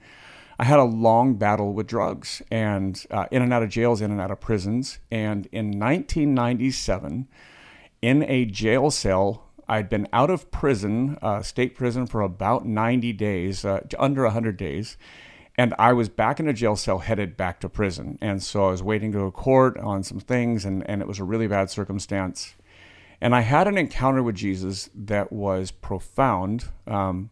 I 0.58 0.66
had 0.66 0.80
a 0.80 0.84
long 0.84 1.36
battle 1.36 1.74
with 1.74 1.86
drugs, 1.86 2.42
and 2.50 3.06
uh, 3.12 3.28
in 3.30 3.44
and 3.44 3.54
out 3.54 3.62
of 3.62 3.70
jails, 3.70 4.02
in 4.02 4.10
and 4.10 4.20
out 4.20 4.32
of 4.32 4.40
prisons. 4.40 4.98
And 5.12 5.46
in 5.52 5.68
1997, 5.68 7.28
in 8.02 8.24
a 8.24 8.46
jail 8.46 8.90
cell, 8.90 9.44
I'd 9.68 9.90
been 9.90 10.08
out 10.12 10.32
of 10.32 10.50
prison, 10.50 11.20
uh, 11.22 11.44
state 11.44 11.76
prison, 11.76 12.08
for 12.08 12.22
about 12.22 12.66
90 12.66 13.14
days, 13.14 13.64
uh, 13.64 13.82
under 14.00 14.24
100 14.24 14.58
days 14.58 14.98
and 15.58 15.74
I 15.80 15.94
was 15.94 16.08
back 16.08 16.40
in 16.40 16.48
a 16.48 16.54
jail 16.54 16.76
cell 16.76 17.00
headed 17.00 17.36
back 17.36 17.60
to 17.62 17.70
prison. 17.70 18.20
And 18.22 18.44
so 18.44 18.68
I 18.68 18.72
was 18.72 18.84
waiting 18.84 19.12
to 19.12 19.18
go 19.18 19.26
to 19.26 19.32
court 19.32 19.78
on 19.78 20.04
some 20.04 20.20
things, 20.20 20.66
and, 20.66 20.88
and 20.90 21.02
it 21.02 21.08
was 21.08 21.20
a 21.20 21.24
really 21.24 21.48
bad 21.48 21.70
circumstance. 21.70 22.56
And 23.20 23.34
I 23.34 23.42
had 23.42 23.68
an 23.68 23.78
encounter 23.78 24.22
with 24.22 24.36
Jesus 24.36 24.92
that 24.94 25.32
was 25.32 25.72
profound. 25.72 26.66
Um, 26.86 27.32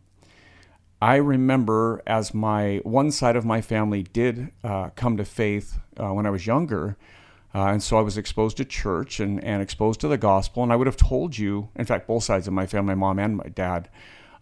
I 1.00 1.18
remember 1.18 2.02
as 2.08 2.34
my 2.34 2.78
one 2.84 3.12
side 3.12 3.36
of 3.36 3.46
my 3.46 3.62
family 3.62 4.02
did 4.02 4.52
uh, 4.64 4.90
come 4.96 5.18
to 5.18 5.26
faith 5.26 5.78
uh, 5.98 6.12
when 6.14 6.26
I 6.26 6.32
was 6.32 6.48
younger. 6.48 6.98
Uh, 7.54 7.68
and 7.68 7.84
so 7.84 7.98
I 7.98 8.02
was 8.02 8.18
exposed 8.18 8.58
to 8.58 8.66
church 8.66 9.20
and, 9.20 9.42
and 9.44 9.62
exposed 9.62 10.02
to 10.02 10.08
the 10.08 10.18
gospel. 10.18 10.64
And 10.64 10.74
I 10.74 10.76
would 10.76 10.88
have 10.88 10.98
told 10.98 11.38
you, 11.38 11.70
in 11.76 11.86
fact, 11.86 12.08
both 12.08 12.24
sides 12.24 12.48
of 12.48 12.54
my 12.54 12.66
family, 12.66 12.96
my 12.96 13.00
mom 13.00 13.20
and 13.20 13.38
my 13.38 13.50
dad, 13.50 13.88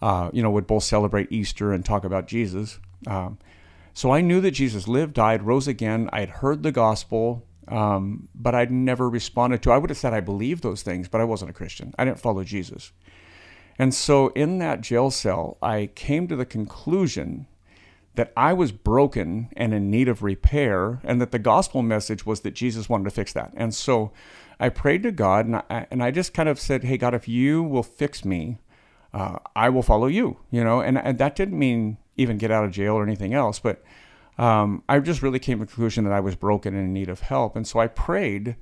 uh, 0.01 0.29
you 0.31 0.41
know, 0.41 0.51
would 0.51 0.65
both 0.65 0.83
celebrate 0.83 1.31
Easter 1.31 1.73
and 1.73 1.83
talk 1.83 2.05
about 2.05 2.27
Jesus. 2.27 2.79
Um, 3.05 3.37
so 3.93 4.11
I 4.11 4.21
knew 4.21 4.41
that 4.41 4.51
Jesus 4.51 4.87
lived, 4.87 5.13
died, 5.13 5.43
rose 5.43 5.67
again. 5.67 6.09
I 6.11 6.21
had 6.21 6.29
heard 6.29 6.63
the 6.63 6.71
gospel, 6.71 7.45
um, 7.67 8.27
but 8.33 8.55
I'd 8.55 8.71
never 8.71 9.09
responded 9.09 9.61
to. 9.63 9.71
I 9.71 9.77
would 9.77 9.89
have 9.89 9.97
said 9.97 10.13
I 10.13 10.19
believed 10.19 10.63
those 10.63 10.81
things, 10.81 11.07
but 11.07 11.21
I 11.21 11.25
wasn't 11.25 11.51
a 11.51 11.53
Christian. 11.53 11.93
I 11.97 12.05
didn't 12.05 12.19
follow 12.19 12.43
Jesus. 12.43 12.91
And 13.77 13.93
so 13.93 14.27
in 14.29 14.57
that 14.59 14.81
jail 14.81 15.11
cell, 15.11 15.57
I 15.61 15.89
came 15.95 16.27
to 16.27 16.35
the 16.35 16.45
conclusion 16.45 17.47
that 18.15 18.31
I 18.37 18.53
was 18.53 18.71
broken 18.71 19.49
and 19.57 19.73
in 19.73 19.89
need 19.89 20.07
of 20.07 20.21
repair, 20.21 20.99
and 21.03 21.19
that 21.19 21.31
the 21.31 21.39
gospel 21.39 21.81
message 21.81 22.25
was 22.25 22.41
that 22.41 22.51
Jesus 22.51 22.87
wanted 22.87 23.05
to 23.05 23.09
fix 23.09 23.33
that. 23.33 23.51
And 23.55 23.73
so 23.73 24.11
I 24.59 24.69
prayed 24.69 25.01
to 25.03 25.11
God, 25.11 25.47
and 25.47 25.55
I, 25.55 25.87
and 25.89 26.03
I 26.03 26.11
just 26.11 26.33
kind 26.33 26.47
of 26.47 26.59
said, 26.59 26.83
Hey, 26.83 26.97
God, 26.97 27.15
if 27.15 27.27
you 27.27 27.63
will 27.63 27.81
fix 27.81 28.23
me, 28.23 28.59
uh, 29.13 29.39
I 29.55 29.69
will 29.69 29.81
follow 29.81 30.07
you, 30.07 30.37
you 30.51 30.63
know, 30.63 30.79
and, 30.79 30.97
and 30.97 31.17
that 31.17 31.35
didn't 31.35 31.57
mean 31.57 31.97
even 32.17 32.37
get 32.37 32.51
out 32.51 32.65
of 32.65 32.71
jail 32.71 32.93
or 32.93 33.03
anything 33.03 33.33
else. 33.33 33.59
But 33.59 33.83
um, 34.37 34.83
I 34.89 34.99
just 34.99 35.21
really 35.21 35.39
came 35.39 35.59
to 35.59 35.65
the 35.65 35.71
conclusion 35.71 36.03
that 36.05 36.13
I 36.13 36.19
was 36.19 36.35
broken 36.35 36.75
and 36.75 36.85
in 36.85 36.93
need 36.93 37.09
of 37.09 37.21
help. 37.21 37.55
And 37.55 37.67
so 37.67 37.79
I 37.79 37.87
prayed, 37.87 38.55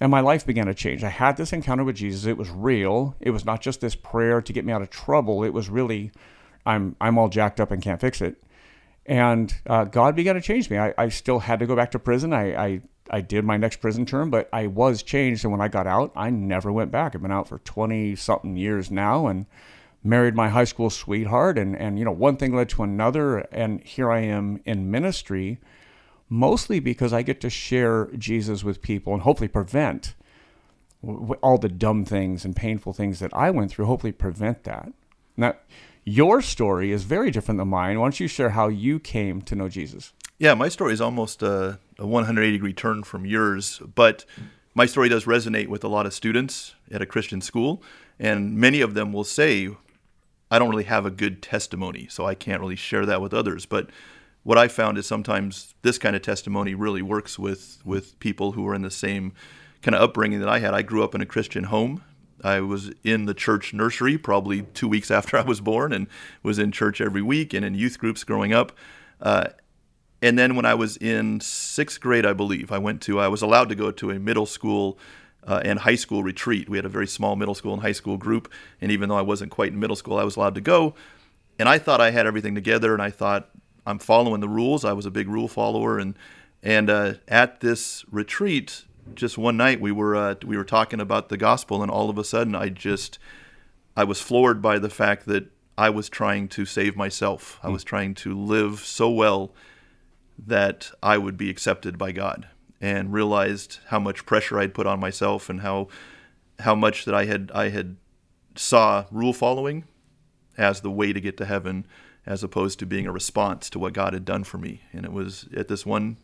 and 0.00 0.10
my 0.10 0.20
life 0.20 0.46
began 0.46 0.66
to 0.66 0.74
change. 0.74 1.02
I 1.02 1.08
had 1.08 1.36
this 1.36 1.52
encounter 1.52 1.84
with 1.84 1.96
Jesus. 1.96 2.26
It 2.26 2.36
was 2.36 2.50
real. 2.50 3.16
It 3.20 3.30
was 3.30 3.44
not 3.44 3.60
just 3.60 3.80
this 3.80 3.94
prayer 3.94 4.40
to 4.40 4.52
get 4.52 4.64
me 4.64 4.72
out 4.72 4.82
of 4.82 4.90
trouble. 4.90 5.44
It 5.44 5.52
was 5.52 5.68
really, 5.68 6.12
I'm, 6.64 6.96
I'm 7.00 7.18
all 7.18 7.28
jacked 7.28 7.60
up 7.60 7.70
and 7.70 7.82
can't 7.82 8.00
fix 8.00 8.20
it. 8.20 8.42
And 9.06 9.52
uh, 9.66 9.84
God 9.84 10.14
began 10.14 10.36
to 10.36 10.40
change 10.40 10.70
me. 10.70 10.78
I, 10.78 10.94
I 10.96 11.08
still 11.08 11.40
had 11.40 11.58
to 11.60 11.66
go 11.66 11.74
back 11.74 11.90
to 11.92 11.98
prison. 11.98 12.32
I, 12.32 12.54
I, 12.54 12.80
I 13.10 13.20
did 13.20 13.44
my 13.44 13.56
next 13.56 13.80
prison 13.80 14.06
term, 14.06 14.30
but 14.30 14.48
I 14.52 14.68
was 14.68 15.02
changed. 15.02 15.44
And 15.44 15.50
when 15.50 15.60
I 15.60 15.68
got 15.68 15.86
out, 15.86 16.12
I 16.14 16.30
never 16.30 16.70
went 16.70 16.92
back. 16.92 17.14
I've 17.14 17.22
been 17.22 17.32
out 17.32 17.48
for 17.48 17.58
20 17.58 18.14
something 18.14 18.56
years 18.56 18.90
now. 18.90 19.26
And 19.26 19.46
married 20.02 20.34
my 20.34 20.48
high 20.48 20.64
school 20.64 20.90
sweetheart 20.90 21.58
and 21.58 21.76
and 21.76 21.98
you 21.98 22.04
know 22.04 22.12
one 22.12 22.36
thing 22.36 22.54
led 22.54 22.68
to 22.68 22.82
another 22.82 23.38
and 23.52 23.82
here 23.82 24.10
I 24.10 24.20
am 24.20 24.60
in 24.64 24.90
ministry 24.90 25.58
mostly 26.28 26.80
because 26.80 27.12
I 27.12 27.22
get 27.22 27.40
to 27.42 27.50
share 27.50 28.08
Jesus 28.16 28.64
with 28.64 28.80
people 28.80 29.12
and 29.12 29.22
hopefully 29.22 29.48
prevent 29.48 30.14
all 31.42 31.58
the 31.58 31.68
dumb 31.68 32.04
things 32.04 32.44
and 32.44 32.54
painful 32.54 32.92
things 32.92 33.18
that 33.18 33.34
I 33.34 33.50
went 33.50 33.70
through 33.70 33.86
hopefully 33.86 34.12
prevent 34.12 34.64
that. 34.64 34.92
Now 35.36 35.56
your 36.04 36.40
story 36.40 36.92
is 36.92 37.04
very 37.04 37.30
different 37.30 37.58
than 37.58 37.68
mine. 37.68 37.98
Why 37.98 38.06
don't 38.06 38.20
you 38.20 38.28
share 38.28 38.50
how 38.50 38.68
you 38.68 38.98
came 38.98 39.42
to 39.42 39.54
know 39.54 39.68
Jesus? 39.68 40.12
Yeah 40.38 40.54
my 40.54 40.68
story 40.68 40.94
is 40.94 41.00
almost 41.00 41.42
a, 41.42 41.78
a 41.98 42.06
180 42.06 42.52
degree 42.52 42.72
turn 42.72 43.02
from 43.02 43.26
yours 43.26 43.82
but 43.94 44.24
my 44.74 44.86
story 44.86 45.10
does 45.10 45.26
resonate 45.26 45.68
with 45.68 45.84
a 45.84 45.88
lot 45.88 46.06
of 46.06 46.14
students 46.14 46.74
at 46.90 47.02
a 47.02 47.06
Christian 47.06 47.42
school 47.42 47.82
and 48.18 48.56
many 48.56 48.80
of 48.80 48.94
them 48.94 49.12
will 49.12 49.24
say 49.24 49.68
I 50.50 50.58
don't 50.58 50.70
really 50.70 50.84
have 50.84 51.06
a 51.06 51.10
good 51.10 51.42
testimony, 51.42 52.08
so 52.10 52.26
I 52.26 52.34
can't 52.34 52.60
really 52.60 52.76
share 52.76 53.06
that 53.06 53.22
with 53.22 53.32
others. 53.32 53.66
But 53.66 53.90
what 54.42 54.58
I 54.58 54.68
found 54.68 54.98
is 54.98 55.06
sometimes 55.06 55.74
this 55.82 55.98
kind 55.98 56.16
of 56.16 56.22
testimony 56.22 56.74
really 56.74 57.02
works 57.02 57.38
with 57.38 57.78
with 57.84 58.18
people 58.20 58.52
who 58.52 58.66
are 58.66 58.74
in 58.74 58.82
the 58.82 58.90
same 58.90 59.32
kind 59.82 59.94
of 59.94 60.02
upbringing 60.02 60.40
that 60.40 60.48
I 60.48 60.58
had. 60.58 60.74
I 60.74 60.82
grew 60.82 61.04
up 61.04 61.14
in 61.14 61.20
a 61.20 61.26
Christian 61.26 61.64
home. 61.64 62.02
I 62.42 62.60
was 62.60 62.90
in 63.04 63.26
the 63.26 63.34
church 63.34 63.74
nursery 63.74 64.16
probably 64.16 64.62
two 64.62 64.88
weeks 64.88 65.10
after 65.18 65.36
I 65.36 65.42
was 65.42 65.60
born, 65.60 65.92
and 65.92 66.06
was 66.42 66.58
in 66.58 66.72
church 66.72 67.00
every 67.00 67.22
week 67.22 67.54
and 67.54 67.64
in 67.64 67.74
youth 67.74 67.98
groups 67.98 68.24
growing 68.24 68.52
up. 68.52 68.72
Uh, 69.20 69.48
and 70.22 70.38
then 70.38 70.54
when 70.54 70.66
I 70.66 70.74
was 70.74 70.96
in 70.98 71.40
sixth 71.40 72.00
grade, 72.00 72.26
I 72.26 72.32
believe 72.32 72.70
I 72.70 72.78
went 72.78 73.00
to. 73.02 73.20
I 73.20 73.28
was 73.28 73.40
allowed 73.40 73.68
to 73.70 73.74
go 73.74 73.90
to 73.90 74.10
a 74.10 74.18
middle 74.18 74.46
school 74.46 74.98
uh, 75.46 75.60
and 75.64 75.78
high 75.80 75.94
school 75.94 76.22
retreat. 76.22 76.68
We 76.68 76.78
had 76.78 76.84
a 76.84 76.90
very 76.90 77.06
small 77.06 77.36
middle 77.36 77.54
school 77.54 77.72
and 77.72 77.82
high 77.82 77.92
school 77.92 78.16
group, 78.16 78.50
and 78.80 78.92
even 78.92 79.08
though 79.08 79.16
I 79.16 79.22
wasn't 79.22 79.50
quite 79.50 79.72
in 79.72 79.80
middle 79.80 79.96
school, 79.96 80.18
I 80.18 80.24
was 80.24 80.36
allowed 80.36 80.54
to 80.56 80.60
go. 80.60 80.94
And 81.58 81.68
I 81.68 81.78
thought 81.78 82.00
I 82.00 82.10
had 82.10 82.26
everything 82.26 82.54
together, 82.54 82.92
and 82.92 83.02
I 83.02 83.10
thought 83.10 83.50
I'm 83.86 83.98
following 83.98 84.40
the 84.40 84.48
rules. 84.48 84.84
I 84.84 84.92
was 84.92 85.06
a 85.06 85.10
big 85.10 85.28
rule 85.28 85.48
follower, 85.48 85.98
and 85.98 86.16
and 86.62 86.90
uh, 86.90 87.14
at 87.28 87.60
this 87.60 88.04
retreat, 88.10 88.84
just 89.14 89.38
one 89.38 89.56
night 89.56 89.80
we 89.80 89.92
were 89.92 90.14
uh, 90.14 90.34
we 90.44 90.56
were 90.56 90.64
talking 90.64 91.00
about 91.00 91.28
the 91.28 91.36
gospel, 91.36 91.82
and 91.82 91.90
all 91.90 92.10
of 92.10 92.18
a 92.18 92.24
sudden 92.24 92.54
I 92.54 92.68
just 92.68 93.18
I 93.96 94.04
was 94.04 94.20
floored 94.20 94.62
by 94.62 94.78
the 94.78 94.90
fact 94.90 95.26
that 95.26 95.50
I 95.76 95.90
was 95.90 96.08
trying 96.08 96.48
to 96.48 96.64
save 96.64 96.96
myself. 96.96 97.58
I 97.62 97.68
hmm. 97.68 97.72
was 97.72 97.84
trying 97.84 98.14
to 98.16 98.38
live 98.38 98.80
so 98.80 99.10
well 99.10 99.54
that 100.38 100.90
I 101.02 101.18
would 101.18 101.36
be 101.36 101.50
accepted 101.50 101.98
by 101.98 102.12
God 102.12 102.46
and 102.80 103.12
realized 103.12 103.78
how 103.88 103.98
much 103.98 104.26
pressure 104.26 104.58
I'd 104.58 104.74
put 104.74 104.86
on 104.86 105.00
myself 105.00 105.48
and 105.48 105.60
how 105.60 105.88
how 106.60 106.74
much 106.74 107.04
that 107.04 107.14
I 107.14 107.24
had 107.24 107.50
I 107.54 107.68
had 107.68 107.96
saw 108.56 109.06
rule 109.10 109.32
following 109.32 109.84
as 110.58 110.80
the 110.80 110.90
way 110.90 111.12
to 111.12 111.20
get 111.20 111.36
to 111.38 111.46
heaven, 111.46 111.86
as 112.26 112.42
opposed 112.42 112.78
to 112.78 112.86
being 112.86 113.06
a 113.06 113.12
response 113.12 113.70
to 113.70 113.78
what 113.78 113.92
God 113.92 114.12
had 114.12 114.24
done 114.24 114.44
for 114.44 114.58
me. 114.58 114.82
And 114.92 115.04
it 115.04 115.12
was 115.12 115.48
at 115.56 115.68
this 115.68 115.86
one 115.86 116.18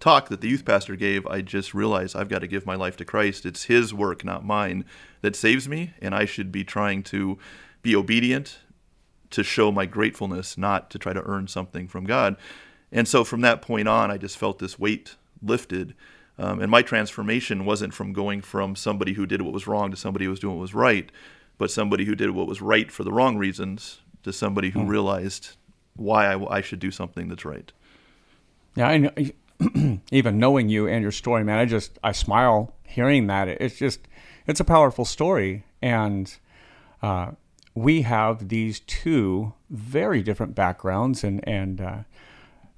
talk 0.00 0.28
that 0.28 0.40
the 0.40 0.48
youth 0.48 0.64
pastor 0.64 0.96
gave, 0.96 1.26
I 1.26 1.40
just 1.40 1.74
realized 1.74 2.16
I've 2.16 2.28
got 2.28 2.40
to 2.40 2.46
give 2.46 2.66
my 2.66 2.74
life 2.74 2.96
to 2.98 3.04
Christ. 3.04 3.46
It's 3.46 3.64
His 3.64 3.94
work, 3.94 4.24
not 4.24 4.44
mine, 4.44 4.84
that 5.22 5.36
saves 5.36 5.68
me, 5.68 5.94
and 6.00 6.14
I 6.14 6.24
should 6.24 6.50
be 6.52 6.64
trying 6.64 7.02
to 7.04 7.38
be 7.82 7.94
obedient 7.94 8.58
to 9.30 9.42
show 9.42 9.72
my 9.72 9.86
gratefulness, 9.86 10.56
not 10.56 10.90
to 10.90 10.98
try 10.98 11.12
to 11.12 11.22
earn 11.24 11.48
something 11.48 11.88
from 11.88 12.04
God. 12.04 12.36
And 12.92 13.08
so 13.08 13.24
from 13.24 13.40
that 13.40 13.62
point 13.62 13.88
on, 13.88 14.10
I 14.10 14.18
just 14.18 14.38
felt 14.38 14.58
this 14.58 14.78
weight 14.78 15.16
lifted. 15.44 15.94
Um, 16.38 16.60
and 16.60 16.70
my 16.70 16.82
transformation 16.82 17.64
wasn't 17.64 17.94
from 17.94 18.12
going 18.12 18.40
from 18.40 18.74
somebody 18.74 19.12
who 19.12 19.26
did 19.26 19.42
what 19.42 19.52
was 19.52 19.66
wrong 19.66 19.90
to 19.90 19.96
somebody 19.96 20.24
who 20.24 20.30
was 20.30 20.40
doing 20.40 20.56
what 20.56 20.62
was 20.62 20.74
right, 20.74 21.10
but 21.58 21.70
somebody 21.70 22.04
who 22.04 22.14
did 22.14 22.30
what 22.30 22.48
was 22.48 22.60
right 22.60 22.90
for 22.90 23.04
the 23.04 23.12
wrong 23.12 23.36
reasons 23.36 24.00
to 24.24 24.32
somebody 24.32 24.70
who 24.70 24.80
mm. 24.80 24.88
realized 24.88 25.56
why 25.94 26.26
I, 26.26 26.56
I, 26.56 26.60
should 26.60 26.80
do 26.80 26.90
something 26.90 27.28
that's 27.28 27.44
right. 27.44 27.72
Yeah, 28.74 28.88
I 28.88 28.98
know, 28.98 29.12
even 30.10 30.38
knowing 30.38 30.68
you 30.68 30.88
and 30.88 31.02
your 31.02 31.12
story, 31.12 31.44
man, 31.44 31.58
I 31.58 31.66
just 31.66 31.98
I 32.02 32.10
smile 32.10 32.74
hearing 32.82 33.28
that. 33.28 33.46
It's 33.46 33.76
just 33.76 34.00
it's 34.46 34.60
a 34.60 34.64
powerful 34.64 35.04
story, 35.04 35.64
and 35.80 36.34
uh, 37.00 37.32
we 37.74 38.02
have 38.02 38.48
these 38.48 38.80
two 38.80 39.52
very 39.70 40.22
different 40.22 40.54
backgrounds 40.54 41.22
and 41.22 41.46
and 41.46 41.80
uh, 41.80 41.98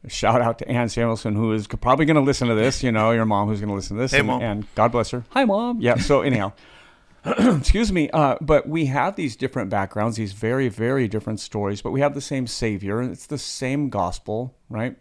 shout 0.07 0.41
out 0.41 0.59
to 0.59 0.69
Ann 0.69 0.89
Samuelson 0.89 1.35
who 1.35 1.53
is 1.53 1.67
probably 1.67 2.05
going 2.05 2.17
to 2.17 2.23
listen 2.23 2.49
to 2.49 2.55
this 2.55 2.83
you 2.83 2.93
know 2.93 3.11
your 3.11 3.25
mom 3.25 3.49
who's 3.49 3.61
going 3.61 3.69
to 3.69 3.75
listen 3.75 3.97
to 3.97 4.03
this. 4.03 4.13
Hey, 4.13 4.19
and, 4.19 4.27
mom. 4.27 4.43
and 4.43 4.75
God 4.75 4.93
bless 4.93 5.11
her. 5.11 5.25
Hi 5.31 5.45
mom. 5.45 5.81
Yeah 5.81 5.97
so 5.97 6.23
anyhow. 6.23 6.53
Excuse 7.25 7.93
me 7.93 8.09
uh, 8.11 8.37
but 8.41 8.69
we 8.69 8.87
have 8.87 9.17
these 9.17 9.37
different 9.37 9.71
backgrounds 9.71 10.17
these 10.17 10.33
very 10.33 10.69
very 10.69 11.09
different 11.09 11.41
stories 11.41 11.83
but 11.83 11.91
we 11.91 12.01
have 12.01 12.15
the 12.15 12.21
same 12.21 12.47
savior 12.47 13.01
and 13.01 13.13
it's 13.13 13.27
the 13.27 13.39
same 13.39 13.89
gospel 13.89 14.57
right? 14.69 14.97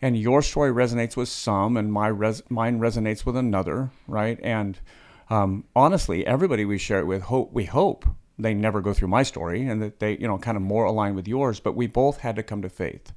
And 0.00 0.18
your 0.18 0.42
story 0.42 0.72
resonates 0.72 1.16
with 1.16 1.28
some 1.28 1.76
and 1.76 1.92
my 1.92 2.08
res- 2.08 2.42
mine 2.48 2.80
resonates 2.80 3.26
with 3.26 3.36
another 3.36 3.90
right? 4.06 4.38
And 4.42 4.78
um, 5.30 5.64
honestly 5.74 6.26
everybody 6.26 6.64
we 6.64 6.78
share 6.78 7.00
it 7.00 7.06
with 7.06 7.22
hope 7.22 7.52
we 7.52 7.64
hope 7.64 8.04
they 8.38 8.54
never 8.54 8.80
go 8.80 8.92
through 8.92 9.08
my 9.08 9.22
story 9.22 9.66
and 9.66 9.82
that 9.82 10.00
they, 10.00 10.16
you 10.18 10.26
know, 10.26 10.38
kind 10.38 10.56
of 10.56 10.62
more 10.62 10.84
align 10.84 11.14
with 11.14 11.28
yours, 11.28 11.60
but 11.60 11.76
we 11.76 11.86
both 11.86 12.18
had 12.18 12.36
to 12.36 12.42
come 12.42 12.62
to 12.62 12.68
faith. 12.68 13.12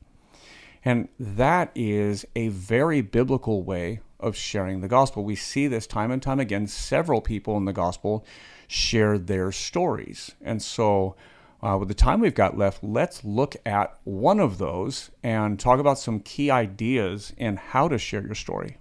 And 0.86 1.10
that 1.20 1.72
is 1.74 2.26
a 2.36 2.50
very 2.50 3.02
biblical 3.02 3.64
way 3.64 4.02
of 4.20 4.38
sharing 4.38 4.82
the 4.82 4.88
gospel. 4.88 5.26
We 5.26 5.36
see 5.36 5.68
this 5.68 5.88
time 5.88 6.12
and 6.12 6.22
time 6.22 6.40
again. 6.40 6.68
Several 6.68 7.22
people 7.22 7.58
in 7.58 7.66
the 7.66 7.74
gospel 7.74 8.24
share 8.68 9.18
their 9.18 9.52
stories. 9.52 10.36
And 10.42 10.62
so, 10.62 11.16
uh, 11.64 11.78
with 11.80 11.88
the 11.88 11.96
time 11.96 12.20
we've 12.20 12.36
got 12.36 12.58
left, 12.58 12.84
let's 12.84 13.24
look 13.24 13.56
at 13.66 13.98
one 14.04 14.40
of 14.40 14.60
those 14.60 15.10
and 15.24 15.60
talk 15.60 15.80
about 15.80 15.98
some 15.98 16.20
key 16.20 16.52
ideas 16.52 17.34
in 17.36 17.58
how 17.58 17.88
to 17.88 17.98
share 17.98 18.22
your 18.22 18.36
story. 18.36 18.78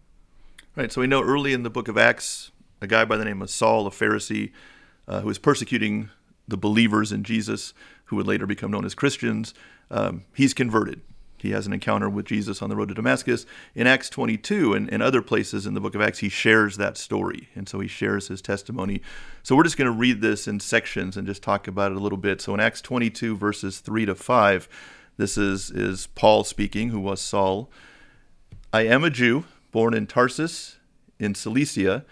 Right. 0.77 0.93
So, 0.93 1.01
we 1.01 1.07
know 1.07 1.23
early 1.23 1.55
in 1.55 1.63
the 1.63 1.71
book 1.71 1.89
of 1.89 1.97
Acts, 1.97 2.51
a 2.83 2.87
guy 2.87 3.07
by 3.07 3.17
the 3.17 3.25
name 3.25 3.41
of 3.41 3.49
Saul, 3.49 3.87
a 3.87 3.91
Pharisee, 3.91 4.53
uh, 5.09 5.21
who 5.21 5.29
was 5.29 5.39
persecuting 5.39 6.11
the 6.47 6.59
believers 6.59 7.13
in 7.13 7.25
Jesus, 7.25 7.73
who 8.07 8.17
would 8.17 8.27
later 8.27 8.47
become 8.47 8.71
known 8.71 8.85
as 8.85 8.95
Christians, 8.95 9.55
um, 9.91 10.25
he's 10.35 10.53
converted. 10.53 11.01
He 11.45 11.53
has 11.53 11.67
an 11.67 11.73
encounter 11.73 12.09
with 12.09 12.25
Jesus 12.25 12.63
on 12.63 12.71
the 12.71 12.77
road 12.77 12.89
to 12.89 12.95
Damascus. 12.95 13.45
In 13.75 13.87
Acts 13.87 14.09
22 14.09 14.73
and, 14.73 14.93
and 14.93 15.03
other 15.03 15.23
places 15.23 15.67
in 15.67 15.75
the 15.75 15.81
book 15.81 15.95
of 15.95 16.01
Acts, 16.01 16.21
he 16.21 16.29
shares 16.29 16.79
that 16.79 16.97
story. 16.97 17.51
And 17.55 17.69
so 17.69 17.81
he 17.81 17.87
shares 17.87 18.29
his 18.29 18.43
testimony. 18.43 19.03
So 19.43 19.55
we're 19.55 19.65
just 19.65 19.77
going 19.77 19.93
to 19.93 19.97
read 19.97 20.23
this 20.23 20.49
in 20.49 20.59
sections 20.59 21.17
and 21.17 21.27
just 21.27 21.43
talk 21.43 21.69
about 21.69 21.93
it 21.93 21.99
a 21.99 22.01
little 22.01 22.19
bit. 22.19 22.41
So 22.41 22.55
in 22.55 22.61
Acts 22.61 22.81
22, 22.81 23.37
verses 23.37 23.81
3 23.81 24.07
to 24.07 24.15
5, 24.15 24.69
this 25.19 25.37
is, 25.37 25.71
is 25.71 26.09
Paul 26.09 26.45
speaking, 26.45 26.89
who 26.89 27.01
was 27.01 27.21
Saul. 27.21 27.71
I 28.73 28.87
am 28.87 29.05
a 29.05 29.11
Jew, 29.11 29.45
born 29.71 29.95
in 29.95 30.07
Tarsus 30.07 30.79
in 31.21 31.35
Cilicia 31.35 32.05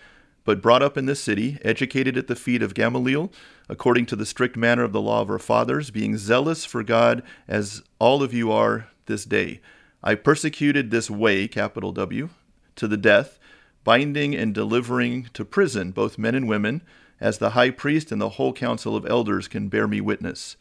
but 0.44 0.62
brought 0.62 0.82
up 0.82 0.96
in 0.96 1.06
this 1.06 1.20
city, 1.20 1.58
educated 1.62 2.16
at 2.16 2.26
the 2.26 2.36
feet 2.36 2.62
of 2.62 2.74
Gamaliel, 2.74 3.30
according 3.68 4.06
to 4.06 4.16
the 4.16 4.26
strict 4.26 4.56
manner 4.56 4.82
of 4.82 4.92
the 4.92 5.00
law 5.00 5.20
of 5.20 5.30
our 5.30 5.38
fathers, 5.38 5.90
being 5.90 6.16
zealous 6.16 6.64
for 6.64 6.82
God 6.82 7.22
as 7.46 7.82
all 7.98 8.22
of 8.22 8.34
you 8.34 8.50
are 8.50 8.88
this 9.06 9.24
day. 9.24 9.60
I 10.02 10.14
persecuted 10.14 10.90
this 10.90 11.10
way, 11.10 11.48
capital 11.48 11.92
W, 11.92 12.30
to 12.76 12.88
the 12.88 12.96
death, 12.96 13.38
binding 13.84 14.34
and 14.34 14.54
delivering 14.54 15.28
to 15.34 15.44
prison 15.44 15.90
both 15.90 16.18
men 16.18 16.34
and 16.34 16.48
women, 16.48 16.82
as 17.20 17.38
the 17.38 17.50
high 17.50 17.70
priest 17.70 18.10
and 18.10 18.20
the 18.20 18.30
whole 18.30 18.52
council 18.52 18.96
of 18.96 19.06
elders 19.06 19.46
can 19.46 19.68
bear 19.68 19.86
me 19.86 20.00
witness. 20.00 20.56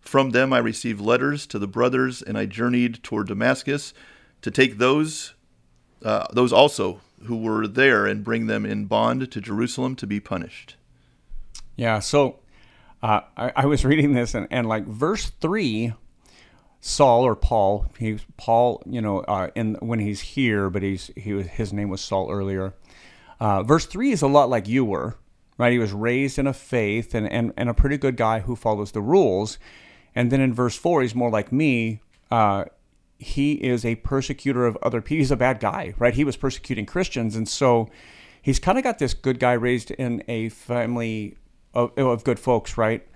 From 0.00 0.30
them 0.30 0.52
I 0.52 0.58
received 0.58 1.00
letters 1.00 1.46
to 1.48 1.58
the 1.58 1.68
brothers, 1.68 2.22
and 2.22 2.38
I 2.38 2.46
journeyed 2.46 3.02
toward 3.02 3.28
Damascus 3.28 3.92
to 4.40 4.50
take 4.50 4.78
those 4.78 5.34
uh, 6.02 6.26
those 6.32 6.52
also 6.52 7.00
who 7.24 7.36
were 7.36 7.66
there 7.66 8.06
and 8.06 8.22
bring 8.22 8.46
them 8.46 8.64
in 8.64 8.86
bond 8.86 9.30
to 9.32 9.40
Jerusalem 9.40 9.96
to 9.96 10.06
be 10.06 10.20
punished. 10.20 10.76
Yeah, 11.76 11.98
so 11.98 12.38
uh, 13.02 13.22
I, 13.36 13.52
I, 13.56 13.66
was 13.66 13.84
reading 13.84 14.12
this 14.12 14.34
and, 14.34 14.46
and 14.50 14.68
like 14.68 14.86
verse 14.86 15.30
three, 15.40 15.92
Saul 16.80 17.24
or 17.24 17.34
Paul, 17.34 17.86
he 17.98 18.18
Paul, 18.36 18.82
you 18.86 19.00
know, 19.00 19.20
uh, 19.20 19.50
in 19.54 19.74
when 19.80 19.98
he's 19.98 20.20
here, 20.20 20.70
but 20.70 20.82
he's 20.82 21.10
he 21.16 21.32
was 21.32 21.46
his 21.48 21.72
name 21.72 21.88
was 21.88 22.00
Saul 22.00 22.30
earlier. 22.30 22.74
Uh, 23.40 23.62
verse 23.62 23.86
three 23.86 24.10
is 24.10 24.22
a 24.22 24.28
lot 24.28 24.48
like 24.48 24.68
you 24.68 24.84
were, 24.84 25.16
right? 25.58 25.72
He 25.72 25.78
was 25.78 25.92
raised 25.92 26.38
in 26.38 26.46
a 26.46 26.52
faith 26.52 27.14
and, 27.14 27.30
and, 27.30 27.52
and 27.56 27.68
a 27.68 27.74
pretty 27.74 27.96
good 27.96 28.16
guy 28.16 28.40
who 28.40 28.56
follows 28.56 28.92
the 28.92 29.00
rules. 29.00 29.58
And 30.14 30.30
then 30.32 30.40
in 30.40 30.54
verse 30.54 30.76
four, 30.76 31.02
he's 31.02 31.14
more 31.14 31.30
like 31.30 31.52
me. 31.52 32.00
Uh, 32.30 32.64
he 33.18 33.54
is 33.54 33.84
a 33.84 33.96
persecutor 33.96 34.66
of 34.66 34.76
other 34.82 35.00
people. 35.00 35.18
He's 35.18 35.30
a 35.30 35.36
bad 35.36 35.60
guy, 35.60 35.94
right? 35.98 36.14
He 36.14 36.24
was 36.24 36.36
persecuting 36.36 36.86
Christians. 36.86 37.34
And 37.34 37.48
so 37.48 37.88
he's 38.40 38.58
kind 38.58 38.78
of 38.78 38.84
got 38.84 38.98
this 38.98 39.14
good 39.14 39.40
guy 39.40 39.52
raised 39.52 39.90
in 39.90 40.22
a 40.28 40.48
family 40.50 41.36
of, 41.74 41.96
of 41.96 42.24
good 42.24 42.38
folks, 42.38 42.78
right? 42.78 43.06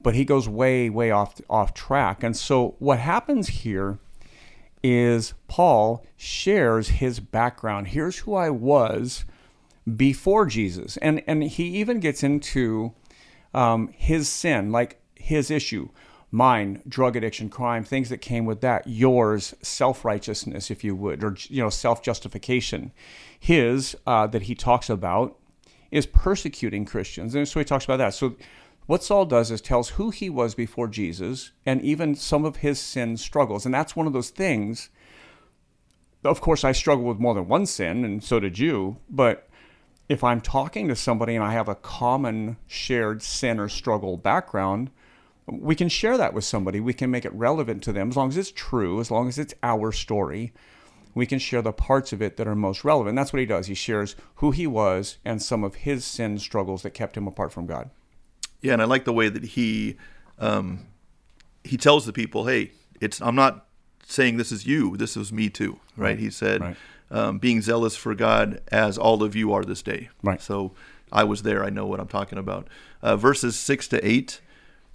But 0.00 0.14
he 0.14 0.24
goes 0.24 0.48
way, 0.48 0.88
way 0.88 1.10
off, 1.10 1.40
off 1.50 1.74
track. 1.74 2.22
And 2.22 2.36
so 2.36 2.76
what 2.78 2.98
happens 3.00 3.48
here 3.48 3.98
is 4.82 5.34
Paul 5.48 6.04
shares 6.16 6.88
his 6.88 7.18
background. 7.20 7.88
Here's 7.88 8.18
who 8.18 8.34
I 8.34 8.50
was 8.50 9.24
before 9.96 10.46
Jesus. 10.46 10.96
And, 10.98 11.22
and 11.26 11.42
he 11.42 11.64
even 11.78 11.98
gets 11.98 12.22
into 12.22 12.92
um, 13.52 13.88
his 13.96 14.28
sin, 14.28 14.70
like 14.70 15.00
his 15.16 15.50
issue 15.50 15.88
mine 16.30 16.82
drug 16.86 17.16
addiction 17.16 17.48
crime 17.48 17.82
things 17.82 18.10
that 18.10 18.18
came 18.18 18.44
with 18.44 18.60
that 18.60 18.86
yours 18.86 19.54
self-righteousness 19.62 20.70
if 20.70 20.84
you 20.84 20.94
would 20.94 21.24
or 21.24 21.34
you 21.48 21.62
know 21.62 21.70
self-justification 21.70 22.92
his 23.38 23.96
uh, 24.06 24.26
that 24.26 24.42
he 24.42 24.54
talks 24.54 24.90
about 24.90 25.38
is 25.90 26.04
persecuting 26.04 26.84
christians 26.84 27.34
and 27.34 27.48
so 27.48 27.58
he 27.58 27.64
talks 27.64 27.84
about 27.84 27.96
that 27.96 28.12
so 28.12 28.36
what 28.88 29.04
saul 29.04 29.24
does 29.24 29.52
is 29.52 29.60
tells 29.60 29.90
who 29.90 30.10
he 30.10 30.28
was 30.28 30.56
before 30.56 30.88
jesus 30.88 31.52
and 31.64 31.80
even 31.82 32.16
some 32.16 32.44
of 32.44 32.56
his 32.56 32.80
sin 32.80 33.16
struggles 33.16 33.64
and 33.64 33.72
that's 33.72 33.94
one 33.94 34.08
of 34.08 34.12
those 34.12 34.30
things 34.30 34.90
of 36.24 36.40
course 36.40 36.64
i 36.64 36.72
struggle 36.72 37.04
with 37.04 37.20
more 37.20 37.34
than 37.34 37.46
one 37.46 37.64
sin 37.64 38.04
and 38.04 38.24
so 38.24 38.40
did 38.40 38.58
you 38.58 38.96
but 39.08 39.48
if 40.08 40.24
i'm 40.24 40.40
talking 40.40 40.88
to 40.88 40.96
somebody 40.96 41.36
and 41.36 41.44
i 41.44 41.52
have 41.52 41.68
a 41.68 41.76
common 41.76 42.56
shared 42.66 43.22
sin 43.22 43.60
or 43.60 43.68
struggle 43.68 44.16
background 44.16 44.90
we 45.50 45.74
can 45.74 45.88
share 45.88 46.18
that 46.18 46.34
with 46.34 46.44
somebody. 46.44 46.80
We 46.80 46.92
can 46.92 47.10
make 47.10 47.24
it 47.24 47.32
relevant 47.32 47.82
to 47.84 47.92
them 47.92 48.10
as 48.10 48.16
long 48.16 48.28
as 48.28 48.36
it's 48.36 48.52
true, 48.52 49.00
as 49.00 49.10
long 49.10 49.28
as 49.28 49.38
it's 49.38 49.54
our 49.62 49.92
story. 49.92 50.52
We 51.14 51.26
can 51.26 51.38
share 51.38 51.62
the 51.62 51.72
parts 51.72 52.12
of 52.12 52.20
it 52.20 52.36
that 52.36 52.46
are 52.46 52.54
most 52.54 52.84
relevant. 52.84 53.16
That's 53.16 53.32
what 53.32 53.40
he 53.40 53.46
does. 53.46 53.66
He 53.66 53.74
shares 53.74 54.14
who 54.36 54.50
he 54.50 54.66
was 54.66 55.18
and 55.24 55.42
some 55.42 55.64
of 55.64 55.76
his 55.76 56.04
sin 56.04 56.38
struggles 56.38 56.82
that 56.82 56.90
kept 56.90 57.16
him 57.16 57.26
apart 57.26 57.52
from 57.52 57.66
God. 57.66 57.90
Yeah, 58.60 58.72
and 58.72 58.82
I 58.82 58.86
like 58.86 59.04
the 59.04 59.12
way 59.12 59.28
that 59.28 59.44
he 59.44 59.96
um, 60.38 60.86
he 61.64 61.76
tells 61.76 62.06
the 62.06 62.12
people, 62.12 62.46
"Hey, 62.46 62.72
it's 63.00 63.20
I'm 63.20 63.34
not 63.34 63.66
saying 64.06 64.36
this 64.36 64.52
is 64.52 64.66
you. 64.66 64.96
This 64.96 65.16
is 65.16 65.32
me 65.32 65.48
too." 65.48 65.80
Right? 65.96 66.10
right. 66.10 66.18
He 66.18 66.30
said, 66.30 66.60
right. 66.60 66.76
um, 67.10 67.38
"Being 67.38 67.62
zealous 67.62 67.96
for 67.96 68.14
God 68.14 68.60
as 68.72 68.98
all 68.98 69.22
of 69.22 69.36
you 69.36 69.52
are 69.52 69.64
this 69.64 69.82
day." 69.82 70.10
Right. 70.22 70.40
So 70.40 70.72
I 71.12 71.24
was 71.24 71.42
there. 71.42 71.64
I 71.64 71.70
know 71.70 71.86
what 71.86 72.00
I'm 72.00 72.08
talking 72.08 72.38
about. 72.38 72.68
Uh, 73.02 73.16
verses 73.16 73.56
six 73.56 73.88
to 73.88 74.06
eight. 74.06 74.40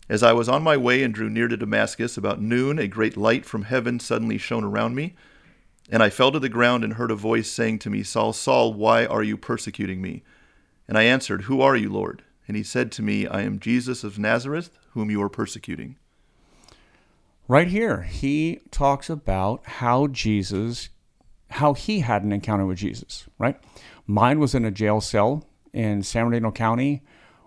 As 0.09 0.21
I 0.21 0.33
was 0.33 0.49
on 0.49 0.63
my 0.63 0.75
way 0.75 1.01
and 1.01 1.13
drew 1.13 1.29
near 1.29 1.47
to 1.47 1.55
Damascus, 1.55 2.17
about 2.17 2.41
noon, 2.41 2.77
a 2.77 2.89
great 2.89 3.15
light 3.15 3.45
from 3.45 3.63
heaven 3.63 4.01
suddenly 4.01 4.37
shone 4.37 4.65
around 4.65 4.95
me. 4.95 5.15
And 5.89 6.03
I 6.03 6.09
fell 6.09 6.31
to 6.31 6.39
the 6.39 6.49
ground 6.49 6.83
and 6.83 6.93
heard 6.93 7.11
a 7.11 7.15
voice 7.15 7.49
saying 7.49 7.79
to 7.79 7.89
me, 7.89 8.03
Saul, 8.03 8.33
Saul, 8.33 8.73
why 8.73 9.05
are 9.05 9.23
you 9.23 9.37
persecuting 9.37 10.01
me? 10.01 10.23
And 10.87 10.97
I 10.97 11.03
answered, 11.03 11.43
Who 11.43 11.61
are 11.61 11.75
you, 11.75 11.89
Lord? 11.89 12.21
And 12.47 12.57
he 12.57 12.63
said 12.63 12.91
to 12.93 13.01
me, 13.01 13.27
I 13.27 13.41
am 13.41 13.59
Jesus 13.59 14.03
of 14.03 14.19
Nazareth, 14.19 14.77
whom 14.91 15.09
you 15.09 15.21
are 15.21 15.29
persecuting. 15.29 15.97
Right 17.47 17.67
here, 17.67 18.03
he 18.03 18.61
talks 18.71 19.09
about 19.09 19.65
how 19.65 20.07
Jesus, 20.07 20.89
how 21.51 21.73
he 21.73 21.99
had 21.99 22.23
an 22.23 22.31
encounter 22.31 22.65
with 22.65 22.77
Jesus, 22.77 23.27
right? 23.37 23.59
Mine 24.07 24.39
was 24.39 24.55
in 24.55 24.65
a 24.65 24.71
jail 24.71 25.01
cell 25.01 25.45
in 25.73 26.03
San 26.03 26.25
Bernardino 26.25 26.51
County 26.51 27.03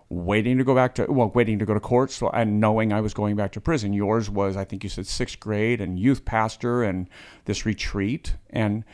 waiting 0.09 0.57
to 0.57 0.63
go 0.63 0.73
back 0.73 0.95
to 0.95 1.05
well 1.09 1.29
waiting 1.33 1.59
to 1.59 1.65
go 1.65 1.73
to 1.73 1.79
court 1.79 2.09
so 2.09 2.29
and 2.29 2.61
knowing 2.61 2.93
i 2.93 3.01
was 3.01 3.13
going 3.13 3.35
back 3.35 3.51
to 3.51 3.59
prison 3.59 3.91
yours 3.91 4.29
was 4.29 4.55
i 4.55 4.63
think 4.63 4.83
you 4.83 4.89
said 4.89 5.05
sixth 5.05 5.37
grade 5.39 5.81
and 5.81 5.99
youth 5.99 6.23
pastor 6.23 6.81
and 6.81 7.09
this 7.43 7.65
retreat 7.65 8.35
and 8.49 8.85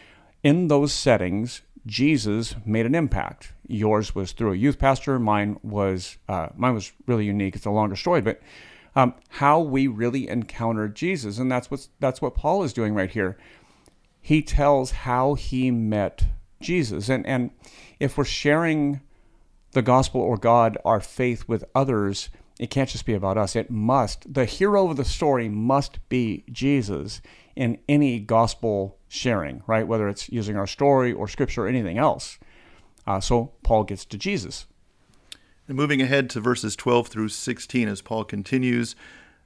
in 0.41 0.67
those 0.69 0.91
settings 0.91 1.61
jesus 1.85 2.55
made 2.65 2.85
an 2.85 2.95
impact. 2.95 3.53
Yours 3.67 4.15
was 4.15 4.31
through 4.31 4.53
a 4.53 4.57
youth 4.57 4.79
pastor. 4.79 5.19
Mine 5.19 5.59
was 5.63 6.17
uh, 6.27 6.49
mine 6.55 6.73
was 6.73 6.91
really 7.07 7.25
unique. 7.25 7.55
It's 7.55 7.65
a 7.65 7.71
longer 7.71 7.95
story 7.95 8.21
but 8.21 8.41
um, 8.95 9.15
how 9.27 9.59
we 9.59 9.87
really 9.87 10.29
encountered 10.29 10.95
jesus 10.95 11.39
and 11.39 11.51
that's 11.51 11.71
what 11.71 11.87
that's 11.99 12.21
what 12.21 12.35
paul 12.35 12.63
is 12.63 12.73
doing 12.73 12.93
right 12.93 13.11
here. 13.11 13.37
He 14.21 14.41
tells 14.41 14.91
how 14.91 15.33
he 15.33 15.71
met 15.71 16.25
jesus 16.61 17.09
and 17.09 17.25
and 17.25 17.51
if 17.99 18.17
we're 18.17 18.23
sharing 18.25 19.01
the 19.73 19.81
gospel 19.81 20.21
or 20.21 20.37
God, 20.37 20.77
our 20.85 21.01
faith 21.01 21.47
with 21.47 21.65
others, 21.75 22.29
it 22.59 22.69
can't 22.69 22.89
just 22.89 23.05
be 23.05 23.13
about 23.13 23.37
us. 23.37 23.55
It 23.55 23.71
must, 23.71 24.31
the 24.31 24.45
hero 24.45 24.89
of 24.89 24.97
the 24.97 25.05
story 25.05 25.49
must 25.49 25.97
be 26.09 26.43
Jesus 26.51 27.21
in 27.55 27.79
any 27.89 28.19
gospel 28.19 28.97
sharing, 29.07 29.63
right? 29.67 29.87
Whether 29.87 30.07
it's 30.07 30.29
using 30.29 30.55
our 30.55 30.67
story 30.67 31.11
or 31.11 31.27
scripture 31.27 31.65
or 31.65 31.67
anything 31.67 31.97
else. 31.97 32.37
Uh, 33.05 33.19
so 33.19 33.53
Paul 33.63 33.83
gets 33.83 34.05
to 34.05 34.17
Jesus. 34.17 34.65
And 35.67 35.77
moving 35.77 36.01
ahead 36.01 36.29
to 36.31 36.41
verses 36.41 36.75
12 36.75 37.07
through 37.07 37.29
16, 37.29 37.87
as 37.87 38.01
Paul 38.01 38.23
continues, 38.23 38.95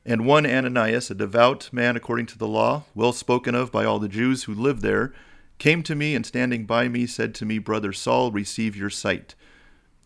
and 0.05 0.25
one 0.25 0.45
Ananias, 0.45 1.11
a 1.11 1.15
devout 1.15 1.69
man 1.71 1.95
according 1.95 2.27
to 2.27 2.37
the 2.37 2.47
law, 2.47 2.83
well 2.95 3.13
spoken 3.13 3.55
of 3.55 3.71
by 3.71 3.83
all 3.83 3.99
the 3.99 4.07
Jews 4.07 4.43
who 4.43 4.53
lived 4.53 4.81
there, 4.81 5.13
came 5.57 5.83
to 5.83 5.95
me 5.95 6.15
and 6.15 6.25
standing 6.25 6.65
by 6.65 6.87
me 6.87 7.05
said 7.05 7.35
to 7.35 7.45
me, 7.45 7.59
Brother 7.59 7.91
Saul, 7.91 8.31
receive 8.31 8.75
your 8.75 8.89
sight. 8.89 9.35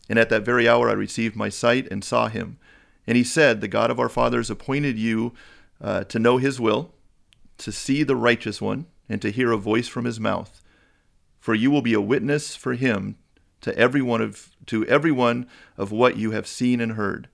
And 0.09 0.17
at 0.17 0.29
that 0.29 0.43
very 0.43 0.67
hour 0.67 0.89
I 0.89 0.93
received 0.93 1.35
my 1.35 1.49
sight 1.49 1.87
and 1.91 2.03
saw 2.03 2.27
him. 2.27 2.57
And 3.11 3.17
he 3.17 3.25
said, 3.25 3.59
The 3.59 3.67
God 3.67 3.91
of 3.91 3.99
our 3.99 4.07
fathers 4.07 4.49
appointed 4.49 4.97
you 4.97 5.33
uh, 5.81 6.05
to 6.05 6.17
know 6.17 6.37
his 6.37 6.61
will, 6.61 6.93
to 7.57 7.69
see 7.69 8.03
the 8.03 8.15
righteous 8.15 8.61
one, 8.61 8.85
and 9.09 9.21
to 9.21 9.31
hear 9.31 9.51
a 9.51 9.57
voice 9.57 9.89
from 9.89 10.05
his 10.05 10.17
mouth. 10.17 10.61
For 11.37 11.53
you 11.53 11.69
will 11.69 11.81
be 11.81 11.93
a 11.93 11.99
witness 11.99 12.55
for 12.55 12.73
him 12.73 13.17
to 13.59 13.77
every 13.77 14.01
one 14.01 14.21
of 14.21 14.51
to 14.67 14.85
every 14.85 15.11
one 15.11 15.45
of 15.77 15.91
what 15.91 16.15
you 16.15 16.31
have 16.31 16.47
seen 16.47 16.79
and 16.79 16.93
heard. 16.93 17.27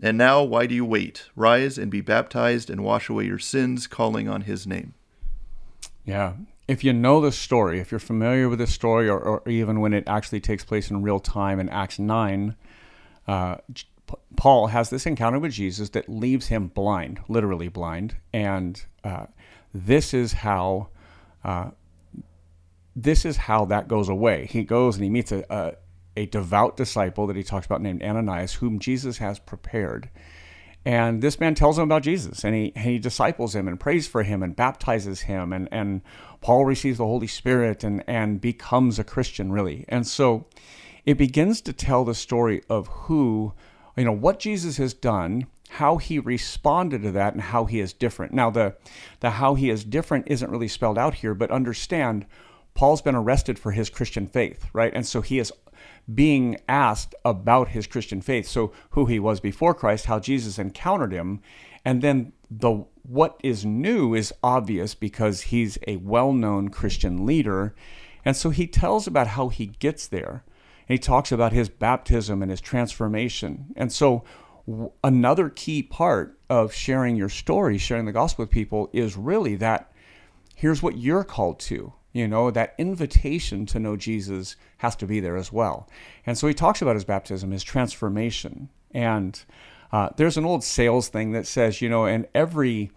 And 0.00 0.16
now 0.16 0.42
why 0.42 0.64
do 0.64 0.74
you 0.74 0.86
wait? 0.86 1.26
Rise 1.36 1.76
and 1.76 1.90
be 1.90 2.00
baptized 2.00 2.70
and 2.70 2.82
wash 2.82 3.10
away 3.10 3.26
your 3.26 3.38
sins, 3.38 3.86
calling 3.86 4.26
on 4.26 4.40
his 4.40 4.66
name. 4.66 4.94
Yeah, 6.06 6.32
if 6.66 6.82
you 6.82 6.94
know 6.94 7.20
the 7.20 7.30
story, 7.30 7.78
if 7.78 7.90
you're 7.90 8.00
familiar 8.00 8.48
with 8.48 8.58
the 8.60 8.66
story, 8.66 9.06
or, 9.06 9.20
or, 9.20 9.46
even 9.46 9.80
when 9.80 9.92
it 9.92 10.04
actually 10.06 10.40
takes 10.40 10.64
place 10.64 10.90
in 10.90 11.02
real 11.02 11.20
time 11.20 11.60
in 11.60 11.68
Acts 11.68 11.98
9, 11.98 12.56
uh, 13.26 13.56
Paul 14.36 14.68
has 14.68 14.90
this 14.90 15.06
encounter 15.06 15.38
with 15.38 15.52
Jesus 15.52 15.90
that 15.90 16.08
leaves 16.08 16.48
him 16.48 16.68
blind, 16.68 17.20
literally 17.28 17.68
blind. 17.68 18.16
And 18.32 18.82
uh, 19.04 19.26
this 19.72 20.14
is 20.14 20.32
how. 20.32 20.88
Uh, 21.44 21.70
this 22.96 23.24
is 23.24 23.36
how 23.36 23.64
that 23.66 23.86
goes 23.86 24.08
away. 24.08 24.46
He 24.46 24.64
goes 24.64 24.96
and 24.96 25.04
he 25.04 25.10
meets 25.10 25.30
a, 25.30 25.44
a, 25.48 25.74
a 26.16 26.26
devout 26.26 26.76
disciple 26.76 27.28
that 27.28 27.36
he 27.36 27.44
talks 27.44 27.64
about 27.64 27.80
named 27.80 28.02
Ananias, 28.02 28.54
whom 28.54 28.80
Jesus 28.80 29.18
has 29.18 29.38
prepared. 29.38 30.10
And 30.84 31.22
this 31.22 31.38
man 31.38 31.54
tells 31.54 31.78
him 31.78 31.84
about 31.84 32.02
Jesus 32.02 32.44
and 32.44 32.54
he, 32.54 32.72
he 32.76 32.98
disciples 32.98 33.54
him 33.54 33.68
and 33.68 33.78
prays 33.78 34.08
for 34.08 34.22
him 34.22 34.42
and 34.42 34.56
baptizes 34.56 35.22
him. 35.22 35.52
And, 35.52 35.68
and 35.70 36.02
Paul 36.40 36.64
receives 36.64 36.98
the 36.98 37.04
Holy 37.04 37.26
Spirit 37.26 37.84
and, 37.84 38.02
and 38.08 38.40
becomes 38.40 38.98
a 38.98 39.04
Christian, 39.04 39.52
really. 39.52 39.84
And 39.88 40.06
so 40.06 40.46
it 41.04 41.18
begins 41.18 41.60
to 41.62 41.72
tell 41.72 42.04
the 42.04 42.14
story 42.14 42.62
of 42.68 42.86
who, 42.88 43.52
you 43.98 44.04
know, 44.04 44.12
what 44.12 44.38
Jesus 44.38 44.76
has 44.76 44.94
done, 44.94 45.46
how 45.70 45.96
he 45.96 46.18
responded 46.18 47.02
to 47.02 47.10
that, 47.12 47.34
and 47.34 47.42
how 47.42 47.64
he 47.64 47.80
is 47.80 47.92
different. 47.92 48.32
Now, 48.32 48.50
the, 48.50 48.76
the 49.20 49.30
how 49.30 49.54
he 49.54 49.70
is 49.70 49.84
different 49.84 50.28
isn't 50.28 50.50
really 50.50 50.68
spelled 50.68 50.98
out 50.98 51.14
here, 51.14 51.34
but 51.34 51.50
understand 51.50 52.26
Paul's 52.74 53.02
been 53.02 53.14
arrested 53.14 53.58
for 53.58 53.72
his 53.72 53.90
Christian 53.90 54.26
faith, 54.26 54.66
right? 54.72 54.92
And 54.94 55.06
so 55.06 55.20
he 55.20 55.38
is 55.38 55.52
being 56.12 56.58
asked 56.68 57.14
about 57.24 57.68
his 57.68 57.86
Christian 57.86 58.20
faith. 58.20 58.46
So, 58.46 58.72
who 58.90 59.06
he 59.06 59.18
was 59.18 59.40
before 59.40 59.74
Christ, 59.74 60.06
how 60.06 60.20
Jesus 60.20 60.58
encountered 60.58 61.12
him, 61.12 61.40
and 61.84 62.02
then 62.02 62.32
the 62.50 62.84
what 63.02 63.40
is 63.42 63.64
new 63.64 64.14
is 64.14 64.32
obvious 64.42 64.94
because 64.94 65.42
he's 65.42 65.78
a 65.86 65.96
well-known 65.96 66.68
Christian 66.68 67.24
leader. 67.24 67.74
And 68.24 68.36
so 68.36 68.50
he 68.50 68.66
tells 68.66 69.06
about 69.06 69.28
how 69.28 69.48
he 69.48 69.66
gets 69.66 70.06
there. 70.06 70.44
And 70.88 70.94
he 70.94 70.98
talks 70.98 71.30
about 71.32 71.52
his 71.52 71.68
baptism 71.68 72.42
and 72.42 72.50
his 72.50 72.60
transformation. 72.60 73.66
And 73.76 73.92
so 73.92 74.24
w- 74.66 74.90
another 75.04 75.50
key 75.50 75.82
part 75.82 76.38
of 76.48 76.72
sharing 76.72 77.16
your 77.16 77.28
story, 77.28 77.76
sharing 77.78 78.06
the 78.06 78.12
gospel 78.12 78.44
with 78.44 78.50
people 78.50 78.88
is 78.92 79.16
really 79.16 79.56
that 79.56 79.92
here's 80.54 80.82
what 80.82 80.96
you're 80.96 81.24
called 81.24 81.60
to. 81.60 81.92
You 82.12 82.26
know, 82.26 82.50
that 82.50 82.74
invitation 82.78 83.66
to 83.66 83.78
know 83.78 83.94
Jesus 83.94 84.56
has 84.78 84.96
to 84.96 85.06
be 85.06 85.20
there 85.20 85.36
as 85.36 85.52
well. 85.52 85.88
And 86.24 86.38
so 86.38 86.48
he 86.48 86.54
talks 86.54 86.80
about 86.80 86.96
his 86.96 87.04
baptism, 87.04 87.50
his 87.50 87.62
transformation. 87.62 88.70
And 88.92 89.44
uh, 89.92 90.08
there's 90.16 90.38
an 90.38 90.46
old 90.46 90.64
sales 90.64 91.08
thing 91.08 91.32
that 91.32 91.46
says, 91.46 91.82
you 91.82 91.88
know, 91.88 92.06
in 92.06 92.26
every 92.34 92.90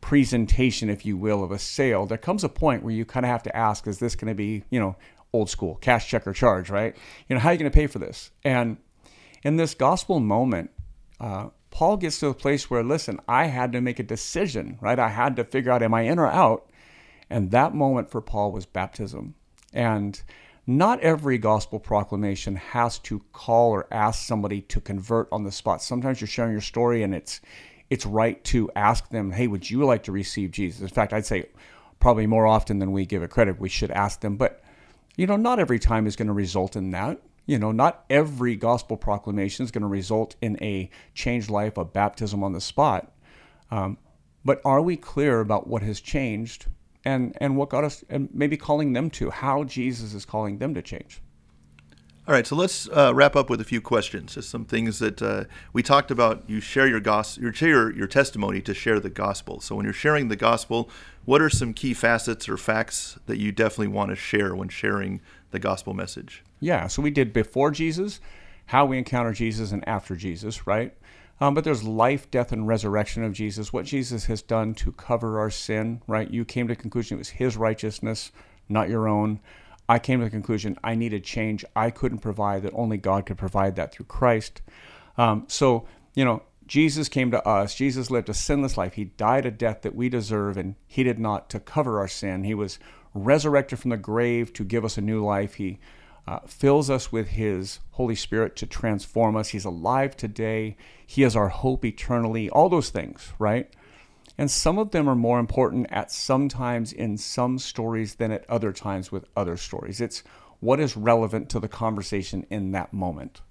presentation, 0.00 0.90
if 0.90 1.06
you 1.06 1.16
will, 1.16 1.44
of 1.44 1.50
a 1.50 1.58
sale, 1.58 2.06
there 2.06 2.18
comes 2.18 2.42
a 2.42 2.48
point 2.48 2.82
where 2.82 2.94
you 2.94 3.04
kind 3.04 3.24
of 3.24 3.30
have 3.30 3.42
to 3.42 3.56
ask, 3.56 3.86
is 3.86 3.98
this 3.98 4.16
going 4.16 4.28
to 4.28 4.34
be, 4.34 4.64
you 4.70 4.80
know, 4.80 4.96
old 5.34 5.50
school, 5.50 5.74
cash, 5.76 6.08
check, 6.08 6.26
or 6.26 6.32
charge, 6.32 6.70
right? 6.70 6.96
You 7.28 7.34
know, 7.34 7.40
how 7.40 7.48
are 7.48 7.52
you 7.52 7.58
going 7.58 7.70
to 7.70 7.74
pay 7.74 7.88
for 7.88 7.98
this? 7.98 8.30
And 8.44 8.76
in 9.42 9.56
this 9.56 9.74
gospel 9.74 10.20
moment, 10.20 10.70
uh, 11.20 11.48
Paul 11.70 11.96
gets 11.96 12.20
to 12.20 12.28
a 12.28 12.34
place 12.34 12.70
where, 12.70 12.84
listen, 12.84 13.18
I 13.26 13.46
had 13.46 13.72
to 13.72 13.80
make 13.80 13.98
a 13.98 14.04
decision, 14.04 14.78
right? 14.80 14.98
I 14.98 15.08
had 15.08 15.34
to 15.36 15.44
figure 15.44 15.72
out, 15.72 15.82
am 15.82 15.92
I 15.92 16.02
in 16.02 16.20
or 16.20 16.28
out? 16.28 16.70
And 17.28 17.50
that 17.50 17.74
moment 17.74 18.10
for 18.10 18.20
Paul 18.20 18.52
was 18.52 18.64
baptism. 18.64 19.34
And 19.72 20.22
not 20.68 21.00
every 21.00 21.36
gospel 21.36 21.80
proclamation 21.80 22.54
has 22.54 23.00
to 23.00 23.22
call 23.32 23.72
or 23.72 23.92
ask 23.92 24.24
somebody 24.24 24.60
to 24.62 24.80
convert 24.80 25.28
on 25.32 25.42
the 25.42 25.50
spot. 25.50 25.82
Sometimes 25.82 26.20
you're 26.20 26.28
sharing 26.28 26.52
your 26.52 26.60
story 26.60 27.02
and 27.02 27.14
it's 27.14 27.40
it's 27.90 28.06
right 28.06 28.42
to 28.44 28.70
ask 28.74 29.10
them, 29.10 29.32
"Hey, 29.32 29.46
would 29.46 29.68
you 29.68 29.84
like 29.84 30.04
to 30.04 30.12
receive 30.12 30.52
Jesus?" 30.52 30.80
In 30.80 30.88
fact, 30.88 31.12
I'd 31.12 31.26
say 31.26 31.46
probably 32.00 32.26
more 32.26 32.46
often 32.46 32.78
than 32.78 32.92
we 32.92 33.04
give 33.04 33.22
it 33.22 33.30
credit, 33.30 33.60
we 33.60 33.68
should 33.68 33.90
ask 33.90 34.20
them, 34.20 34.36
but 34.36 34.63
you 35.16 35.26
know, 35.26 35.36
not 35.36 35.58
every 35.58 35.78
time 35.78 36.06
is 36.06 36.16
going 36.16 36.28
to 36.28 36.34
result 36.34 36.76
in 36.76 36.90
that. 36.90 37.20
You 37.46 37.58
know, 37.58 37.72
not 37.72 38.04
every 38.08 38.56
gospel 38.56 38.96
proclamation 38.96 39.64
is 39.64 39.70
going 39.70 39.82
to 39.82 39.88
result 39.88 40.34
in 40.40 40.62
a 40.62 40.88
changed 41.14 41.50
life, 41.50 41.76
a 41.76 41.84
baptism 41.84 42.42
on 42.42 42.52
the 42.52 42.60
spot. 42.60 43.12
Um, 43.70 43.98
but 44.44 44.60
are 44.64 44.80
we 44.80 44.96
clear 44.96 45.40
about 45.40 45.66
what 45.66 45.82
has 45.82 46.00
changed 46.00 46.66
and 47.04 47.36
and 47.40 47.56
what 47.56 47.68
got 47.68 47.84
us 47.84 48.04
and 48.08 48.28
maybe 48.32 48.56
calling 48.56 48.92
them 48.92 49.10
to 49.10 49.30
how 49.30 49.64
Jesus 49.64 50.14
is 50.14 50.24
calling 50.24 50.58
them 50.58 50.74
to 50.74 50.82
change. 50.82 51.20
All 52.26 52.32
right, 52.32 52.46
so 52.46 52.56
let's 52.56 52.88
uh, 52.88 53.12
wrap 53.14 53.36
up 53.36 53.50
with 53.50 53.60
a 53.60 53.64
few 53.64 53.82
questions. 53.82 54.36
Just 54.36 54.48
some 54.48 54.64
things 54.64 54.98
that 54.98 55.20
uh, 55.20 55.44
we 55.74 55.82
talked 55.82 56.10
about. 56.10 56.42
You 56.48 56.58
share 56.58 56.86
your 56.86 56.98
gospel, 57.00 57.44
you 57.44 57.52
share 57.52 57.92
your 57.92 58.06
testimony 58.06 58.62
to 58.62 58.72
share 58.72 58.98
the 58.98 59.10
gospel. 59.10 59.60
So 59.60 59.76
when 59.76 59.84
you're 59.84 59.92
sharing 59.92 60.28
the 60.28 60.36
gospel, 60.36 60.88
what 61.26 61.42
are 61.42 61.50
some 61.50 61.74
key 61.74 61.92
facets 61.92 62.48
or 62.48 62.56
facts 62.56 63.18
that 63.26 63.36
you 63.36 63.52
definitely 63.52 63.88
want 63.88 64.08
to 64.08 64.16
share 64.16 64.54
when 64.54 64.70
sharing 64.70 65.20
the 65.50 65.58
gospel 65.58 65.92
message? 65.92 66.42
Yeah, 66.60 66.86
so 66.86 67.02
we 67.02 67.10
did 67.10 67.34
before 67.34 67.70
Jesus, 67.70 68.20
how 68.64 68.86
we 68.86 68.96
encounter 68.96 69.34
Jesus, 69.34 69.70
and 69.70 69.86
after 69.86 70.16
Jesus, 70.16 70.66
right? 70.66 70.94
Um, 71.42 71.52
but 71.52 71.64
there's 71.64 71.84
life, 71.84 72.30
death, 72.30 72.52
and 72.52 72.66
resurrection 72.66 73.22
of 73.22 73.34
Jesus, 73.34 73.70
what 73.70 73.84
Jesus 73.84 74.24
has 74.24 74.40
done 74.40 74.72
to 74.76 74.92
cover 74.92 75.38
our 75.38 75.50
sin, 75.50 76.00
right? 76.06 76.30
You 76.30 76.46
came 76.46 76.68
to 76.68 76.74
the 76.74 76.80
conclusion 76.80 77.16
it 77.16 77.18
was 77.18 77.28
his 77.28 77.58
righteousness, 77.58 78.32
not 78.66 78.88
your 78.88 79.08
own. 79.08 79.40
I 79.88 79.98
came 79.98 80.20
to 80.20 80.24
the 80.24 80.30
conclusion 80.30 80.78
I 80.82 80.94
needed 80.94 81.24
change. 81.24 81.64
I 81.76 81.90
couldn't 81.90 82.18
provide 82.18 82.62
that. 82.62 82.72
Only 82.74 82.96
God 82.96 83.26
could 83.26 83.38
provide 83.38 83.76
that 83.76 83.92
through 83.92 84.06
Christ. 84.06 84.62
Um, 85.18 85.44
so, 85.48 85.86
you 86.14 86.24
know, 86.24 86.42
Jesus 86.66 87.08
came 87.08 87.30
to 87.30 87.46
us. 87.46 87.74
Jesus 87.74 88.10
lived 88.10 88.28
a 88.28 88.34
sinless 88.34 88.78
life. 88.78 88.94
He 88.94 89.04
died 89.04 89.44
a 89.44 89.50
death 89.50 89.82
that 89.82 89.94
we 89.94 90.08
deserve, 90.08 90.56
and 90.56 90.76
he 90.86 91.02
did 91.02 91.18
not 91.18 91.50
to 91.50 91.60
cover 91.60 91.98
our 91.98 92.08
sin. 92.08 92.44
He 92.44 92.54
was 92.54 92.78
resurrected 93.12 93.78
from 93.78 93.90
the 93.90 93.96
grave 93.96 94.52
to 94.54 94.64
give 94.64 94.84
us 94.84 94.96
a 94.96 95.02
new 95.02 95.24
life. 95.24 95.54
He 95.54 95.78
uh, 96.26 96.40
fills 96.46 96.88
us 96.88 97.12
with 97.12 97.28
His 97.28 97.80
Holy 97.92 98.14
Spirit 98.14 98.56
to 98.56 98.66
transform 98.66 99.36
us. 99.36 99.48
He's 99.48 99.64
alive 99.64 100.16
today. 100.16 100.76
He 101.06 101.22
is 101.22 101.36
our 101.36 101.48
hope 101.48 101.84
eternally. 101.84 102.48
All 102.48 102.68
those 102.68 102.90
things, 102.90 103.32
right? 103.38 103.70
And 104.36 104.50
some 104.50 104.78
of 104.78 104.90
them 104.90 105.08
are 105.08 105.14
more 105.14 105.38
important 105.38 105.86
at 105.90 106.10
some 106.10 106.48
times 106.48 106.92
in 106.92 107.16
some 107.18 107.58
stories 107.58 108.16
than 108.16 108.32
at 108.32 108.48
other 108.50 108.72
times 108.72 109.12
with 109.12 109.26
other 109.36 109.56
stories. 109.56 110.00
It's 110.00 110.24
what 110.60 110.80
is 110.80 110.96
relevant 110.96 111.48
to 111.50 111.60
the 111.60 111.68
conversation 111.68 112.46
in 112.50 112.72
that 112.72 112.92
moment. 112.92 113.42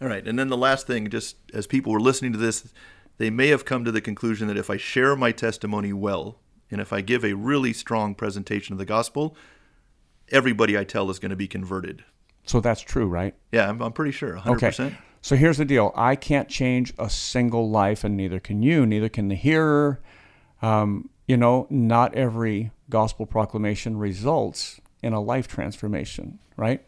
All 0.00 0.08
right. 0.08 0.26
And 0.26 0.38
then 0.38 0.48
the 0.48 0.56
last 0.56 0.86
thing, 0.86 1.10
just 1.10 1.36
as 1.52 1.66
people 1.66 1.92
were 1.92 2.00
listening 2.00 2.32
to 2.32 2.38
this, 2.38 2.72
they 3.18 3.30
may 3.30 3.48
have 3.48 3.64
come 3.64 3.84
to 3.84 3.92
the 3.92 4.00
conclusion 4.00 4.46
that 4.48 4.56
if 4.56 4.70
I 4.70 4.76
share 4.76 5.16
my 5.16 5.32
testimony 5.32 5.92
well, 5.92 6.38
and 6.70 6.80
if 6.80 6.92
I 6.92 7.00
give 7.00 7.24
a 7.24 7.34
really 7.34 7.72
strong 7.72 8.14
presentation 8.14 8.72
of 8.72 8.78
the 8.78 8.84
gospel, 8.84 9.36
everybody 10.30 10.78
I 10.78 10.84
tell 10.84 11.10
is 11.10 11.18
going 11.18 11.30
to 11.30 11.36
be 11.36 11.48
converted. 11.48 12.04
So 12.44 12.60
that's 12.60 12.80
true, 12.80 13.06
right? 13.06 13.34
Yeah, 13.52 13.68
I'm, 13.68 13.82
I'm 13.82 13.92
pretty 13.92 14.12
sure. 14.12 14.36
100%. 14.36 14.86
Okay. 14.86 14.98
So 15.22 15.36
here's 15.36 15.58
the 15.58 15.64
deal 15.64 15.92
I 15.94 16.16
can't 16.16 16.48
change 16.48 16.94
a 16.98 17.10
single 17.10 17.68
life, 17.68 18.04
and 18.04 18.16
neither 18.16 18.40
can 18.40 18.62
you, 18.62 18.86
neither 18.86 19.08
can 19.08 19.28
the 19.28 19.34
hearer. 19.34 20.00
Um, 20.62 21.08
you 21.26 21.36
know, 21.36 21.66
not 21.70 22.14
every 22.14 22.72
gospel 22.88 23.24
proclamation 23.24 23.96
results 23.96 24.80
in 25.02 25.12
a 25.12 25.20
life 25.20 25.48
transformation, 25.48 26.38
right? 26.56 26.84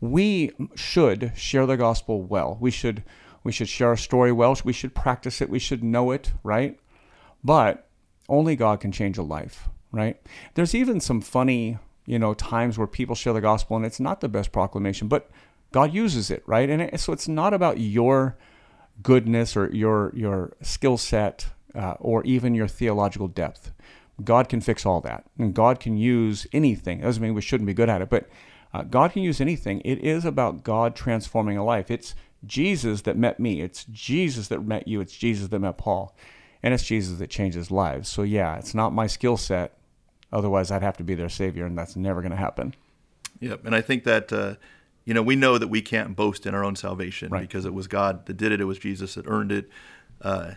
We 0.00 0.50
should 0.74 1.32
share 1.36 1.66
the 1.66 1.76
gospel 1.76 2.22
well. 2.22 2.58
We 2.60 2.70
should 2.70 3.04
we 3.44 3.52
should 3.52 3.68
share 3.68 3.88
our 3.88 3.96
story 3.96 4.32
well. 4.32 4.56
We 4.64 4.72
should 4.72 4.94
practice 4.94 5.40
it. 5.40 5.50
We 5.50 5.58
should 5.58 5.84
know 5.84 6.10
it, 6.10 6.32
right? 6.42 6.78
But 7.44 7.86
only 8.28 8.56
God 8.56 8.80
can 8.80 8.90
change 8.90 9.18
a 9.18 9.22
life, 9.22 9.68
right? 9.92 10.20
There's 10.54 10.74
even 10.74 10.98
some 10.98 11.20
funny, 11.20 11.78
you 12.06 12.18
know, 12.18 12.32
times 12.32 12.78
where 12.78 12.86
people 12.86 13.14
share 13.14 13.34
the 13.34 13.42
gospel 13.42 13.76
and 13.76 13.84
it's 13.84 14.00
not 14.00 14.22
the 14.22 14.28
best 14.30 14.50
proclamation, 14.50 15.08
but 15.08 15.30
God 15.72 15.92
uses 15.92 16.30
it, 16.30 16.42
right? 16.46 16.70
And 16.70 16.82
it, 16.82 17.00
so 17.00 17.12
it's 17.12 17.28
not 17.28 17.52
about 17.52 17.78
your 17.78 18.36
goodness 19.02 19.56
or 19.56 19.70
your 19.74 20.12
your 20.14 20.52
skill 20.62 20.96
set 20.96 21.46
uh, 21.74 21.94
or 22.00 22.24
even 22.24 22.54
your 22.54 22.68
theological 22.68 23.28
depth. 23.28 23.72
God 24.22 24.48
can 24.48 24.60
fix 24.60 24.86
all 24.86 25.00
that, 25.00 25.24
and 25.38 25.54
God 25.54 25.80
can 25.80 25.96
use 25.96 26.46
anything. 26.52 27.00
Doesn't 27.00 27.22
mean 27.22 27.34
we 27.34 27.40
shouldn't 27.40 27.66
be 27.66 27.74
good 27.74 27.88
at 27.88 28.00
it, 28.00 28.10
but 28.10 28.28
uh, 28.72 28.82
God 28.82 29.12
can 29.12 29.22
use 29.22 29.40
anything. 29.40 29.80
It 29.84 29.98
is 29.98 30.24
about 30.24 30.62
God 30.62 30.94
transforming 30.94 31.56
a 31.56 31.64
life. 31.64 31.90
It's 31.90 32.14
Jesus 32.46 33.02
that 33.02 33.16
met 33.16 33.40
me. 33.40 33.60
It's 33.60 33.84
Jesus 33.84 34.48
that 34.48 34.64
met 34.64 34.86
you. 34.86 35.00
It's 35.00 35.16
Jesus 35.16 35.48
that 35.48 35.58
met 35.58 35.78
Paul, 35.78 36.14
and 36.62 36.72
it's 36.72 36.84
Jesus 36.84 37.18
that 37.18 37.30
changes 37.30 37.70
lives. 37.70 38.08
So 38.08 38.22
yeah, 38.22 38.56
it's 38.56 38.74
not 38.74 38.92
my 38.92 39.08
skill 39.08 39.36
set. 39.36 39.76
Otherwise, 40.32 40.70
I'd 40.70 40.82
have 40.82 40.96
to 40.98 41.04
be 41.04 41.14
their 41.14 41.28
savior, 41.28 41.66
and 41.66 41.76
that's 41.76 41.96
never 41.96 42.20
going 42.20 42.32
to 42.32 42.36
happen. 42.36 42.74
Yep, 43.40 43.64
and 43.66 43.74
I 43.74 43.80
think 43.80 44.04
that. 44.04 44.32
Uh 44.32 44.54
you 45.04 45.12
know, 45.12 45.22
we 45.22 45.36
know 45.36 45.58
that 45.58 45.68
we 45.68 45.82
can't 45.82 46.16
boast 46.16 46.46
in 46.46 46.54
our 46.54 46.64
own 46.64 46.76
salvation 46.76 47.30
right. 47.30 47.42
because 47.42 47.66
it 47.66 47.74
was 47.74 47.86
God 47.86 48.26
that 48.26 48.36
did 48.36 48.52
it. 48.52 48.60
It 48.60 48.64
was 48.64 48.78
Jesus 48.78 49.14
that 49.14 49.26
earned 49.26 49.52
it. 49.52 49.68
Uh, 50.20 50.52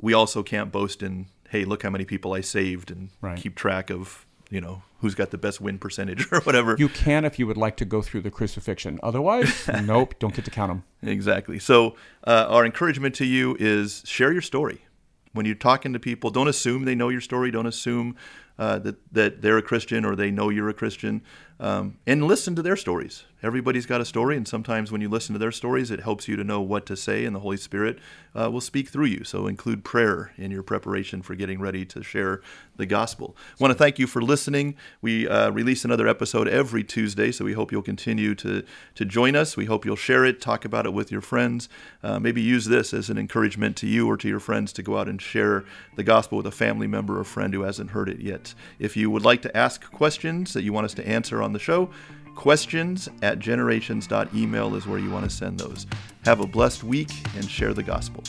we 0.00 0.12
also 0.12 0.42
can't 0.42 0.72
boast 0.72 1.02
in, 1.02 1.26
hey, 1.50 1.64
look 1.64 1.82
how 1.82 1.90
many 1.90 2.04
people 2.04 2.32
I 2.32 2.40
saved 2.40 2.90
and 2.90 3.10
right. 3.20 3.38
keep 3.38 3.54
track 3.54 3.90
of, 3.90 4.26
you 4.50 4.60
know, 4.60 4.82
who's 5.00 5.14
got 5.14 5.30
the 5.30 5.38
best 5.38 5.60
win 5.60 5.78
percentage 5.78 6.26
or 6.32 6.40
whatever. 6.40 6.76
You 6.78 6.88
can 6.88 7.24
if 7.24 7.38
you 7.38 7.46
would 7.46 7.56
like 7.56 7.76
to 7.78 7.84
go 7.84 8.02
through 8.02 8.22
the 8.22 8.30
crucifixion. 8.30 8.98
Otherwise, 9.02 9.68
nope, 9.84 10.14
don't 10.18 10.34
get 10.34 10.44
to 10.44 10.50
count 10.50 10.70
them. 10.70 10.84
Exactly. 11.02 11.58
So, 11.58 11.96
uh, 12.26 12.46
our 12.48 12.64
encouragement 12.64 13.14
to 13.16 13.24
you 13.24 13.56
is 13.58 14.02
share 14.06 14.32
your 14.32 14.42
story. 14.42 14.84
When 15.32 15.46
you're 15.46 15.54
talking 15.54 15.92
to 15.92 16.00
people, 16.00 16.30
don't 16.30 16.48
assume 16.48 16.84
they 16.84 16.96
know 16.96 17.08
your 17.08 17.20
story. 17.20 17.52
Don't 17.52 17.66
assume 17.66 18.16
uh, 18.58 18.80
that 18.80 18.96
that 19.12 19.42
they're 19.42 19.58
a 19.58 19.62
Christian 19.62 20.04
or 20.04 20.16
they 20.16 20.30
know 20.30 20.48
you're 20.48 20.68
a 20.68 20.74
Christian 20.74 21.22
um, 21.60 21.98
and 22.06 22.24
listen 22.24 22.56
to 22.56 22.62
their 22.62 22.76
stories. 22.76 23.24
Everybody's 23.42 23.86
got 23.86 24.02
a 24.02 24.04
story, 24.04 24.36
and 24.36 24.46
sometimes 24.46 24.92
when 24.92 25.00
you 25.00 25.08
listen 25.08 25.32
to 25.32 25.38
their 25.38 25.52
stories, 25.52 25.90
it 25.90 26.00
helps 26.00 26.28
you 26.28 26.36
to 26.36 26.44
know 26.44 26.60
what 26.60 26.84
to 26.86 26.96
say, 26.96 27.24
and 27.24 27.34
the 27.34 27.40
Holy 27.40 27.56
Spirit 27.56 27.98
uh, 28.38 28.50
will 28.50 28.60
speak 28.60 28.88
through 28.88 29.06
you. 29.06 29.24
So 29.24 29.46
include 29.46 29.82
prayer 29.82 30.32
in 30.36 30.50
your 30.50 30.62
preparation 30.62 31.22
for 31.22 31.34
getting 31.34 31.58
ready 31.58 31.86
to 31.86 32.02
share 32.02 32.42
the 32.76 32.84
gospel. 32.84 33.36
I 33.52 33.56
want 33.58 33.72
to 33.72 33.78
thank 33.78 33.98
you 33.98 34.06
for 34.06 34.20
listening. 34.20 34.76
We 35.00 35.26
uh, 35.26 35.50
release 35.50 35.86
another 35.86 36.06
episode 36.06 36.48
every 36.48 36.84
Tuesday, 36.84 37.32
so 37.32 37.44
we 37.44 37.54
hope 37.54 37.72
you'll 37.72 37.82
continue 37.82 38.34
to, 38.36 38.62
to 38.94 39.04
join 39.06 39.36
us. 39.36 39.56
We 39.56 39.64
hope 39.64 39.86
you'll 39.86 39.96
share 39.96 40.24
it, 40.24 40.40
talk 40.40 40.66
about 40.66 40.84
it 40.84 40.92
with 40.92 41.10
your 41.10 41.22
friends. 41.22 41.70
Uh, 42.02 42.18
maybe 42.18 42.42
use 42.42 42.66
this 42.66 42.92
as 42.92 43.08
an 43.08 43.16
encouragement 43.16 43.76
to 43.78 43.86
you 43.86 44.06
or 44.06 44.18
to 44.18 44.28
your 44.28 44.40
friends 44.40 44.72
to 44.74 44.82
go 44.82 44.98
out 44.98 45.08
and 45.08 45.20
share 45.20 45.64
the 45.96 46.02
gospel 46.02 46.36
with 46.36 46.46
a 46.46 46.50
family 46.50 46.86
member 46.86 47.18
or 47.18 47.24
friend 47.24 47.54
who 47.54 47.62
hasn't 47.62 47.90
heard 47.90 48.10
it 48.10 48.20
yet. 48.20 48.54
If 48.78 48.98
you 48.98 49.10
would 49.10 49.24
like 49.24 49.40
to 49.42 49.56
ask 49.56 49.90
questions 49.90 50.52
that 50.52 50.62
you 50.62 50.74
want 50.74 50.84
us 50.84 50.94
to 50.94 51.08
answer 51.08 51.42
on 51.42 51.49
on 51.50 51.52
the 51.52 51.58
show. 51.58 51.90
Questions 52.36 53.08
at 53.22 53.40
generations.email 53.40 54.76
is 54.76 54.86
where 54.86 55.00
you 55.00 55.10
want 55.10 55.28
to 55.28 55.30
send 55.30 55.58
those. 55.58 55.84
Have 56.24 56.38
a 56.38 56.46
blessed 56.46 56.84
week 56.84 57.10
and 57.34 57.50
share 57.50 57.74
the 57.74 57.82
gospel. 57.82 58.22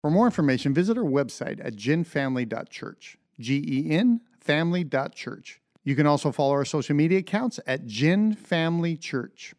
For 0.00 0.10
more 0.10 0.26
information, 0.26 0.74
visit 0.74 0.98
our 0.98 1.04
website 1.04 1.64
at 1.64 1.76
genfamily.church. 1.76 3.18
G 3.42 3.62
E 3.66 3.90
N 3.90 4.20
family.church. 4.40 5.60
You 5.84 5.96
can 5.96 6.06
also 6.06 6.32
follow 6.32 6.52
our 6.52 6.64
social 6.64 6.94
media 6.96 7.18
accounts 7.18 7.60
at 7.66 7.86
Gen 7.86 8.34
Family 8.34 8.96
Church. 8.96 9.54